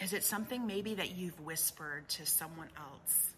Is 0.00 0.12
it 0.12 0.24
something 0.24 0.66
maybe 0.66 0.94
that 0.94 1.16
you've 1.16 1.38
whispered 1.40 2.08
to 2.10 2.26
someone 2.26 2.68
else? 2.76 3.32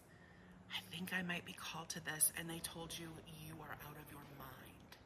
I 0.70 0.80
think 0.94 1.12
I 1.12 1.22
might 1.22 1.44
be 1.44 1.52
called 1.52 1.88
to 1.90 2.04
this, 2.04 2.32
and 2.38 2.48
they 2.48 2.58
told 2.58 2.92
you 2.98 3.06
you 3.46 3.54
are 3.60 3.72
out 3.72 3.96
of 3.96 4.10
your 4.10 4.20
mind. 4.38 4.96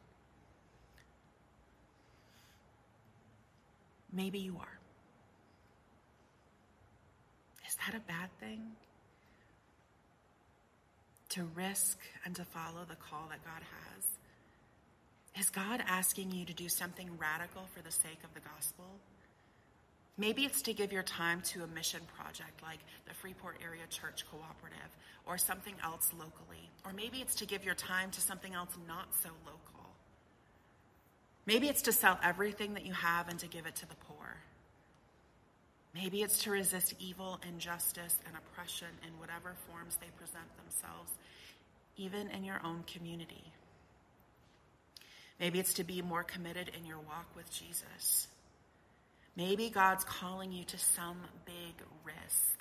Maybe 4.13 4.39
you 4.39 4.57
are. 4.59 4.79
Is 7.68 7.68
that 7.87 7.95
a 7.95 8.01
bad 8.01 8.31
thing? 8.41 8.77
to 11.31 11.45
risk 11.55 11.99
and 12.25 12.35
to 12.37 12.45
follow 12.45 12.85
the 12.89 12.97
call 12.97 13.27
that 13.31 13.45
God 13.45 13.63
has? 13.63 15.41
Is 15.41 15.51
God 15.51 15.83
asking 15.87 16.33
you 16.33 16.45
to 16.47 16.53
do 16.55 16.69
something 16.69 17.09
radical 17.19 17.63
for 17.75 17.83
the 17.83 17.93
sake 17.93 18.19
of 18.25 18.35
the 18.35 18.41
gospel? 18.41 18.87
Maybe 20.17 20.45
it's 20.45 20.63
to 20.63 20.73
give 20.73 20.93
your 20.93 21.05
time 21.05 21.43
to 21.53 21.63
a 21.63 21.67
mission 21.69 22.01
project 22.17 22.61
like 22.63 22.81
the 23.07 23.15
Freeport 23.15 23.57
Area 23.63 23.87
Church 23.89 24.25
Cooperative 24.31 24.97
or 25.27 25.39
something 25.39 25.75
else 25.85 26.11
locally. 26.13 26.71
Or 26.85 26.93
maybe 26.93 27.19
it's 27.19 27.37
to 27.37 27.47
give 27.47 27.65
your 27.65 27.77
time 27.77 28.11
to 28.13 28.21
something 28.21 28.53
else 28.53 28.77
not 28.89 29.15
so 29.23 29.29
local. 29.45 29.93
Maybe 31.47 31.69
it's 31.69 31.83
to 31.83 31.93
sell 31.93 32.19
everything 32.23 32.75
that 32.75 32.85
you 32.85 32.95
have 32.95 33.29
and 33.29 33.39
to 33.39 33.47
give 33.47 33.65
it 33.67 33.77
to 33.77 33.89
the 33.89 33.95
poor. 33.95 34.39
Maybe 36.01 36.23
it's 36.23 36.45
to 36.45 36.53
resist 36.53 36.95
evil, 37.01 37.41
injustice, 37.49 38.19
and 38.25 38.37
oppression 38.37 38.87
in 39.05 39.19
whatever 39.19 39.57
forms 39.69 39.97
they 39.97 40.07
present 40.17 40.47
themselves, 40.57 41.11
even 41.97 42.29
in 42.29 42.45
your 42.45 42.61
own 42.65 42.85
community. 42.87 43.43
Maybe 45.41 45.59
it's 45.59 45.75
to 45.75 45.83
be 45.83 46.01
more 46.01 46.23
committed 46.23 46.71
in 46.79 46.87
your 46.87 46.99
walk 46.99 47.27
with 47.35 47.51
Jesus. 47.51 48.29
Maybe 49.35 49.71
God's 49.71 50.05
calling 50.05 50.53
you 50.53 50.63
to 50.65 50.79
some 50.79 51.17
big 51.45 51.75
risk. 52.05 52.61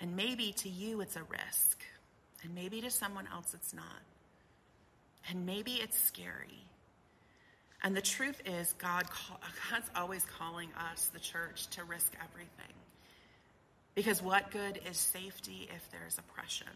And 0.00 0.16
maybe 0.16 0.52
to 0.52 0.70
you 0.70 1.02
it's 1.02 1.16
a 1.16 1.22
risk, 1.24 1.82
and 2.42 2.54
maybe 2.54 2.80
to 2.80 2.90
someone 2.90 3.28
else 3.30 3.52
it's 3.52 3.74
not. 3.74 3.84
And 5.28 5.44
maybe 5.44 5.72
it's 5.72 6.02
scary. 6.02 6.64
And 7.82 7.96
the 7.96 8.02
truth 8.02 8.40
is, 8.44 8.74
God 8.78 9.04
God's 9.70 9.90
always 9.96 10.24
calling 10.38 10.68
us, 10.92 11.10
the 11.12 11.20
church, 11.20 11.66
to 11.68 11.84
risk 11.84 12.12
everything. 12.22 12.74
Because 13.94 14.22
what 14.22 14.50
good 14.50 14.80
is 14.88 14.96
safety 14.96 15.68
if 15.74 15.90
there's 15.90 16.18
oppression? 16.18 16.68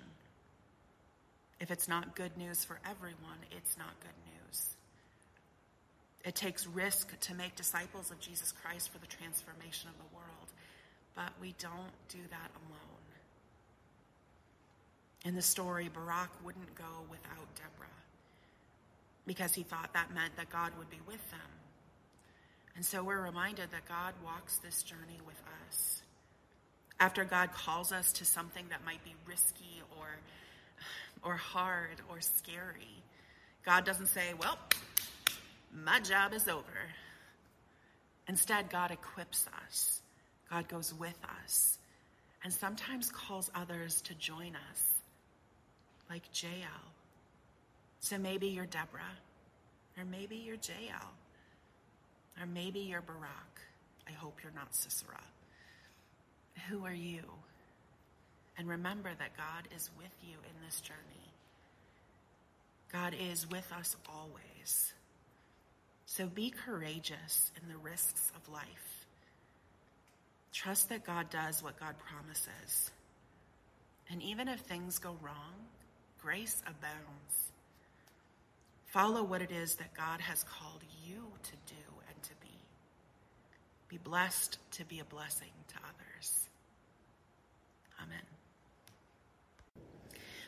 If 1.61 1.71
it's 1.71 1.89
not 1.89 2.17
good 2.17 2.37
news 2.37 2.65
for 2.65 2.81
everyone, 2.89 3.39
it's 3.57 3.77
not 3.79 3.99
good 4.01 4.19
news. 4.27 4.77
It 6.25 6.35
takes 6.35 6.67
risk 6.67 7.19
to 7.21 7.35
make 7.35 7.55
disciples 7.55 8.11
of 8.11 8.19
Jesus 8.19 8.53
Christ 8.53 8.91
for 8.91 8.99
the 8.99 9.07
transformation 9.07 9.91
of 9.91 9.97
the 9.99 10.17
world, 10.17 10.49
but 11.15 11.33
we 11.41 11.55
don't 11.59 11.93
do 12.09 12.19
that 12.31 12.51
alone. 12.67 12.81
In 15.25 15.35
the 15.35 15.43
story, 15.43 15.89
Barak 15.93 16.31
wouldn't 16.45 16.75
go 16.75 17.05
without 17.11 17.55
Deborah 17.55 18.04
because 19.27 19.55
he 19.55 19.63
thought 19.63 19.93
that 19.95 20.15
meant 20.15 20.37
that 20.37 20.51
God 20.51 20.73
would 20.79 20.91
be 20.91 21.01
with 21.07 21.31
them. 21.31 21.41
And 22.77 22.85
so 22.85 23.03
we're 23.03 23.23
reminded 23.23 23.71
that 23.71 23.87
God 23.89 24.15
walks 24.25 24.59
this 24.59 24.83
journey 24.83 25.21
with 25.27 25.41
us. 25.69 26.03
After 27.01 27.25
God 27.25 27.53
calls 27.53 27.93
us 27.93 28.13
to 28.15 28.25
something 28.25 28.67
that 28.71 28.85
might 28.85 29.03
be 29.05 29.15
risky 29.27 29.83
or, 29.99 30.07
or 31.23 31.37
hard 31.37 32.01
or 32.11 32.21
scary, 32.21 33.03
God 33.65 33.85
doesn't 33.85 34.09
say, 34.09 34.35
Well, 34.39 34.59
my 35.73 36.01
job 36.01 36.33
is 36.33 36.49
over. 36.49 36.65
Instead, 38.29 38.71
God 38.71 38.91
equips 38.91 39.47
us, 39.65 40.01
God 40.51 40.69
goes 40.69 40.95
with 40.95 41.19
us, 41.45 41.79
and 42.43 42.53
sometimes 42.53 43.11
calls 43.11 43.51
others 43.55 44.01
to 44.03 44.15
join 44.15 44.57
us, 44.71 44.85
like 46.09 46.23
Jael 46.33 46.94
so 48.05 48.19
maybe 48.19 48.49
you're 48.49 48.67
Deborah, 48.67 49.17
or 49.97 50.05
maybe 50.05 50.37
you're 50.37 50.57
Jael, 50.57 51.15
or 52.39 52.45
maybe 52.45 52.81
you're 52.81 53.01
Barak. 53.01 53.63
I 54.07 54.13
hope 54.13 54.41
you're 54.43 54.53
not 54.55 54.75
Sisera. 54.75 55.23
Who 56.69 56.85
are 56.85 56.93
you? 56.93 57.23
And 58.59 58.69
remember 58.69 59.09
that 59.09 59.39
God 59.39 59.69
is 59.75 59.89
with 59.97 60.15
you 60.23 60.35
in 60.35 60.67
this 60.67 60.83
journey. 60.83 60.99
God 62.93 63.17
is 63.19 63.51
with 63.51 63.73
us 63.73 63.97
always. 64.07 64.93
So 66.05 66.27
be 66.27 66.51
courageous 66.51 67.53
in 67.63 67.71
the 67.71 67.79
risks 67.79 68.31
of 68.37 68.53
life. 68.53 69.07
Trust 70.53 70.91
that 70.91 71.07
God 71.07 71.31
does 71.31 71.63
what 71.63 71.81
God 71.81 71.95
promises. 72.07 72.91
And 74.11 74.23
even 74.23 74.47
if 74.49 74.61
things 74.61 74.99
go 74.99 75.17
wrong, 75.23 75.55
grace 76.21 76.63
abounds. 76.67 77.54
Follow 78.95 79.25
what 79.25 79.43
it 79.43 79.51
is 79.51 79.75
that 79.75 79.93
God 79.93 80.21
has 80.21 80.45
called 80.45 80.85
you 81.05 81.17
to 81.43 81.51
do 81.67 81.83
and 82.09 82.23
to 82.23 82.31
be. 82.41 82.57
Be 83.89 83.99
blessed 83.99 84.57
to 84.71 84.85
be 84.85 85.01
a 85.01 85.05
blessing 85.05 85.51
to 85.67 85.75
others. 85.79 86.49
Amen. 88.01 88.34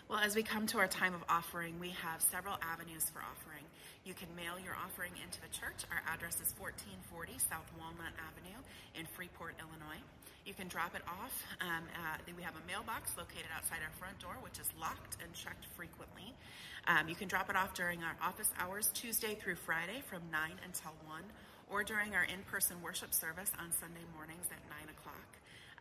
Well, 0.06 0.22
as 0.22 0.38
we 0.38 0.46
come 0.46 0.70
to 0.70 0.78
our 0.78 0.86
time 0.86 1.18
of 1.18 1.26
offering, 1.28 1.82
we 1.82 1.90
have 1.90 2.22
several 2.22 2.54
avenues 2.62 3.10
for 3.10 3.18
offering. 3.26 3.66
You 4.06 4.14
can 4.14 4.30
mail 4.38 4.54
your 4.54 4.78
offering 4.78 5.10
into 5.18 5.42
the 5.42 5.50
church. 5.50 5.82
Our 5.90 5.98
address 6.06 6.38
is 6.38 6.54
1440 6.54 7.34
South 7.42 7.66
Walnut 7.74 8.14
Avenue 8.14 8.54
in 8.94 9.02
Freeport, 9.18 9.58
Illinois. 9.58 9.98
You 10.46 10.54
can 10.54 10.70
drop 10.70 10.94
it 10.94 11.02
off. 11.10 11.34
Um, 11.58 11.90
we 12.38 12.46
have 12.46 12.54
a 12.54 12.62
mailbox 12.70 13.18
located 13.18 13.50
outside 13.50 13.82
our 13.82 13.90
front 13.98 14.22
door, 14.22 14.38
which 14.46 14.62
is 14.62 14.70
locked 14.78 15.18
and 15.18 15.34
checked 15.34 15.66
frequently. 15.74 16.38
Um, 16.86 17.10
you 17.10 17.18
can 17.18 17.26
drop 17.26 17.50
it 17.50 17.58
off 17.58 17.74
during 17.74 18.06
our 18.06 18.14
office 18.22 18.54
hours, 18.62 18.94
Tuesday 18.94 19.34
through 19.34 19.58
Friday 19.58 20.06
from 20.06 20.22
9 20.30 20.38
until 20.62 20.94
1, 21.10 21.18
or 21.66 21.82
during 21.82 22.14
our 22.14 22.22
in 22.30 22.46
person 22.46 22.78
worship 22.78 23.10
service 23.10 23.50
on 23.58 23.74
Sunday 23.74 24.06
mornings 24.14 24.46
at 24.54 24.62
9 24.70 24.86
o'clock. 24.86 25.30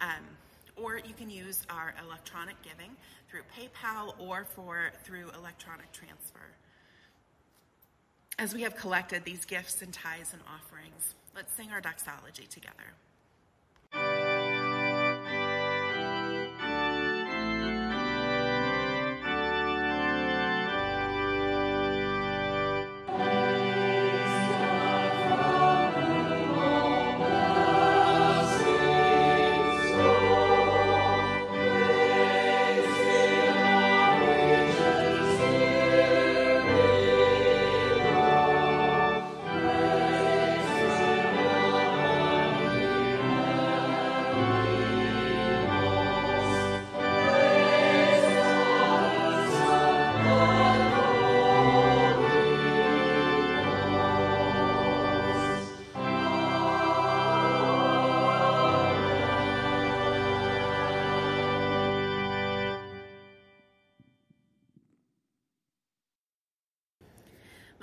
Um, 0.01 0.25
or 0.75 0.97
you 0.97 1.13
can 1.17 1.29
use 1.29 1.63
our 1.69 1.93
electronic 2.05 2.55
giving 2.61 2.91
through 3.29 3.41
PayPal 3.57 4.13
or 4.19 4.45
for 4.45 4.91
through 5.03 5.29
electronic 5.37 5.91
transfer. 5.91 6.39
As 8.37 8.53
we 8.53 8.61
have 8.63 8.75
collected 8.75 9.23
these 9.23 9.45
gifts 9.45 9.81
and 9.81 9.93
tithes 9.93 10.33
and 10.33 10.41
offerings, 10.43 11.15
let's 11.35 11.53
sing 11.53 11.71
our 11.71 11.81
doxology 11.81 12.47
together. 12.47 14.24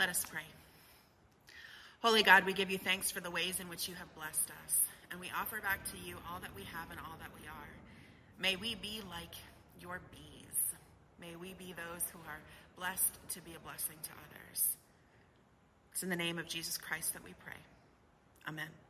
Let 0.02 0.08
us 0.08 0.24
pray. 0.28 0.42
Holy 2.02 2.24
God, 2.24 2.44
we 2.44 2.52
give 2.52 2.72
you 2.72 2.76
thanks 2.76 3.12
for 3.12 3.20
the 3.20 3.30
ways 3.30 3.60
in 3.60 3.68
which 3.68 3.88
you 3.88 3.94
have 3.94 4.12
blessed 4.16 4.50
us, 4.64 4.80
and 5.12 5.20
we 5.20 5.30
offer 5.40 5.60
back 5.60 5.84
to 5.92 5.96
you 6.04 6.16
all 6.28 6.40
that 6.40 6.50
we 6.56 6.62
have 6.64 6.90
and 6.90 6.98
all 6.98 7.14
that 7.20 7.30
we 7.40 7.46
are. 7.46 7.68
May 8.36 8.56
we 8.56 8.74
be 8.74 9.00
like 9.08 9.36
your 9.80 10.00
bees. 10.10 10.74
May 11.20 11.36
we 11.36 11.54
be 11.54 11.72
those 11.72 12.02
who 12.10 12.18
are 12.26 12.40
blessed 12.76 13.16
to 13.28 13.40
be 13.42 13.52
a 13.54 13.60
blessing 13.60 13.94
to 14.02 14.10
others. 14.10 14.76
It's 15.92 16.02
in 16.02 16.08
the 16.08 16.16
name 16.16 16.36
of 16.36 16.48
Jesus 16.48 16.76
Christ 16.76 17.12
that 17.12 17.22
we 17.22 17.34
pray. 17.44 17.62
Amen. 18.48 18.81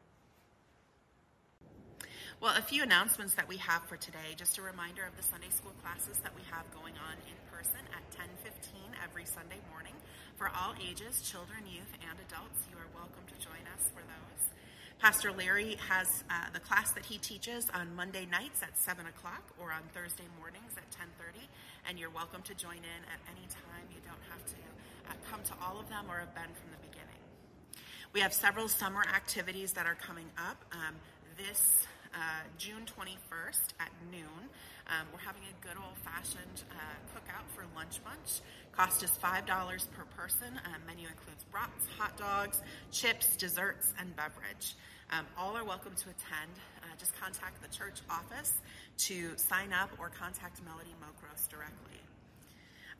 Well, 2.42 2.58
a 2.58 2.66
few 2.66 2.82
announcements 2.82 3.38
that 3.38 3.46
we 3.46 3.62
have 3.62 3.86
for 3.86 3.94
today. 3.94 4.34
Just 4.34 4.58
a 4.58 4.66
reminder 4.66 5.06
of 5.06 5.14
the 5.14 5.22
Sunday 5.22 5.54
school 5.54 5.78
classes 5.78 6.18
that 6.26 6.34
we 6.34 6.42
have 6.50 6.66
going 6.74 6.98
on 6.98 7.14
in 7.30 7.38
person 7.54 7.78
at 7.94 8.02
10:15 8.10 8.98
every 8.98 9.22
Sunday 9.22 9.62
morning. 9.70 9.94
For 10.34 10.50
all 10.50 10.74
ages, 10.82 11.22
children, 11.22 11.62
youth, 11.70 11.94
and 12.02 12.18
adults, 12.18 12.66
you 12.66 12.74
are 12.82 12.90
welcome 12.98 13.22
to 13.30 13.38
join 13.38 13.62
us 13.78 13.86
for 13.94 14.02
those. 14.02 14.50
Pastor 14.98 15.30
Larry 15.30 15.78
has 15.86 16.26
uh, 16.26 16.50
the 16.50 16.58
class 16.58 16.90
that 16.98 17.06
he 17.06 17.22
teaches 17.22 17.70
on 17.70 17.94
Monday 17.94 18.26
nights 18.26 18.58
at 18.58 18.74
7 18.74 19.06
o'clock 19.06 19.54
or 19.62 19.70
on 19.70 19.86
Thursday 19.94 20.26
mornings 20.34 20.74
at 20.74 20.90
10.30, 20.90 21.46
and 21.86 21.94
you're 21.94 22.10
welcome 22.10 22.42
to 22.42 22.58
join 22.58 22.82
in 22.82 23.00
at 23.06 23.22
any 23.30 23.46
time. 23.54 23.86
You 23.94 24.02
don't 24.02 24.26
have 24.34 24.42
to 24.50 24.58
uh, 25.06 25.14
come 25.30 25.46
to 25.46 25.54
all 25.62 25.78
of 25.78 25.86
them 25.88 26.10
or 26.10 26.18
have 26.18 26.34
been 26.34 26.50
from 26.58 26.74
the 26.74 26.82
beginning. 26.90 27.22
We 28.12 28.18
have 28.18 28.34
several 28.34 28.66
summer 28.66 29.06
activities 29.06 29.78
that 29.78 29.86
are 29.86 29.94
coming 29.94 30.26
up. 30.34 30.58
Um, 30.74 30.98
this 31.38 31.86
uh, 32.14 32.44
June 32.58 32.84
21st 32.86 33.74
at 33.80 33.90
noon. 34.10 34.48
Um, 34.88 35.06
we're 35.12 35.24
having 35.24 35.42
a 35.48 35.66
good 35.66 35.76
old 35.76 35.96
fashioned 36.04 36.62
uh, 36.70 36.96
cookout 37.14 37.46
for 37.54 37.64
Lunch 37.74 38.02
Bunch. 38.04 38.40
Cost 38.72 39.02
is 39.02 39.10
$5 39.22 39.46
per 39.46 40.04
person. 40.16 40.58
Um, 40.66 40.80
menu 40.86 41.08
includes 41.08 41.44
brats, 41.50 41.86
hot 41.98 42.16
dogs, 42.16 42.60
chips, 42.90 43.36
desserts, 43.36 43.94
and 43.98 44.14
beverage. 44.16 44.74
Um, 45.10 45.26
all 45.38 45.56
are 45.56 45.64
welcome 45.64 45.92
to 45.94 46.08
attend. 46.08 46.56
Uh, 46.82 46.86
just 46.98 47.18
contact 47.20 47.62
the 47.62 47.68
church 47.68 48.00
office 48.08 48.54
to 49.08 49.36
sign 49.36 49.72
up 49.72 49.90
or 49.98 50.08
contact 50.08 50.60
Melody 50.64 50.94
Mokros 51.00 51.48
directly. 51.48 52.00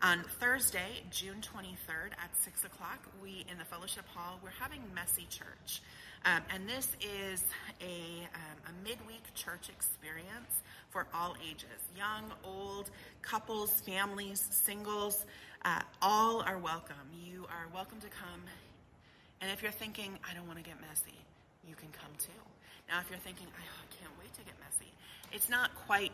On 0.03 0.25
Thursday, 0.41 1.05
June 1.11 1.41
23rd 1.41 2.11
at 2.19 2.35
6 2.43 2.65
o'clock, 2.65 3.07
we 3.23 3.47
in 3.49 3.57
the 3.57 3.65
fellowship 3.65 4.05
hall, 4.09 4.41
we're 4.43 4.51
having 4.59 4.83
Messy 4.95 5.27
Church. 5.31 5.81
Um, 6.25 6.43
and 6.55 6.69
this 6.69 6.89
is 7.01 7.43
a, 7.81 8.29
um, 8.35 8.59
a 8.71 8.89
midweek 8.89 9.23
church 9.35 9.69
experience 9.69 10.63
for 10.91 11.07
all 11.13 11.35
ages 11.43 11.67
young, 11.97 12.31
old, 12.45 12.91
couples, 13.23 13.81
families, 13.81 14.47
singles. 14.51 15.25
Uh, 15.65 15.81
all 16.01 16.43
are 16.43 16.59
welcome. 16.59 17.11
You 17.13 17.47
are 17.51 17.67
welcome 17.75 17.99
to 18.01 18.09
come. 18.09 18.43
And 19.41 19.51
if 19.51 19.63
you're 19.63 19.73
thinking, 19.73 20.19
I 20.29 20.35
don't 20.35 20.47
want 20.47 20.59
to 20.59 20.65
get 20.65 20.81
messy, 20.81 21.19
you 21.67 21.75
can 21.75 21.89
come 21.91 22.11
too. 22.19 22.43
Now, 22.89 23.01
if 23.01 23.11
you're 23.11 23.19
thinking, 23.19 23.47
I 23.59 23.67
can't 23.99 24.13
wait 24.19 24.33
to 24.35 24.43
get 24.43 24.55
messy, 24.61 24.93
it's 25.33 25.49
not 25.49 25.75
quite 25.87 26.13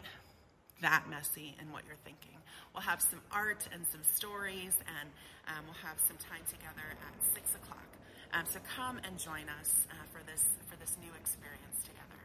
that 0.81 1.05
messy 1.11 1.55
in 1.61 1.71
what 1.73 1.83
you're 1.87 2.01
thinking. 2.05 2.39
We'll 2.73 2.83
have 2.83 3.03
some 3.03 3.21
art 3.33 3.69
and 3.73 3.85
some 3.91 4.03
stories, 4.05 4.77
and 4.87 5.09
um, 5.49 5.65
we'll 5.67 5.83
have 5.85 5.99
some 6.01 6.17
time 6.17 6.45
together 6.49 6.87
at 6.87 7.35
six 7.35 7.55
o'clock. 7.57 7.98
Um, 8.33 8.45
so 8.45 8.61
come 8.77 8.99
and 9.05 9.19
join 9.19 9.49
us 9.61 9.87
uh, 9.91 9.95
for 10.13 10.23
this 10.31 10.45
for 10.69 10.77
this 10.77 10.97
new 11.01 11.11
experience 11.19 11.83
together. 11.83 12.21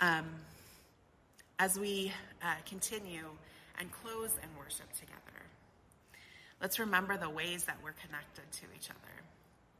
Um, 0.00 0.26
as 1.58 1.78
we 1.78 2.12
uh, 2.42 2.54
continue 2.66 3.26
and 3.78 3.90
close 3.92 4.36
and 4.42 4.50
worship 4.58 4.92
together, 4.94 5.46
let's 6.60 6.78
remember 6.78 7.16
the 7.16 7.30
ways 7.30 7.64
that 7.64 7.76
we're 7.82 7.94
connected 8.06 8.50
to 8.52 8.66
each 8.76 8.90
other 8.90 9.22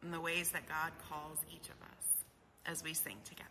and 0.03 0.13
the 0.13 0.21
ways 0.21 0.51
that 0.51 0.69
God 0.69 0.91
calls 1.09 1.39
each 1.51 1.69
of 1.69 1.81
us 1.83 2.25
as 2.67 2.85
we 2.85 2.95
sing 2.95 3.17
together. 3.25 3.49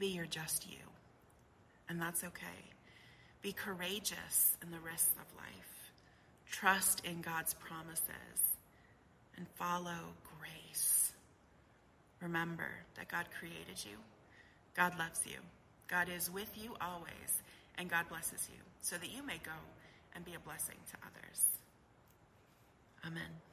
Maybe 0.00 0.14
you're 0.14 0.24
just 0.24 0.66
you, 0.66 0.78
and 1.90 2.00
that's 2.00 2.24
okay. 2.24 2.46
Be 3.42 3.52
courageous 3.52 4.56
in 4.62 4.70
the 4.70 4.80
risks 4.80 5.12
of 5.12 5.36
life. 5.36 5.90
trust 6.50 7.04
in 7.04 7.20
God's 7.20 7.54
promises, 7.54 8.56
and 9.36 9.46
follow 9.54 10.12
grace. 10.38 11.12
Remember 12.20 12.68
that 12.96 13.08
God 13.08 13.26
created 13.38 13.82
you, 13.84 13.96
God 14.76 14.98
loves 14.98 15.22
you, 15.26 15.38
God 15.88 16.08
is 16.14 16.30
with 16.30 16.50
you 16.56 16.76
always, 16.80 17.42
and 17.78 17.88
God 17.88 18.08
blesses 18.08 18.48
you 18.52 18.60
so 18.80 18.96
that 18.96 19.10
you 19.10 19.22
may 19.22 19.38
go 19.44 19.58
and 20.14 20.24
be 20.24 20.34
a 20.34 20.40
blessing 20.40 20.76
to 20.90 20.96
others. 21.06 21.44
Amen. 23.06 23.49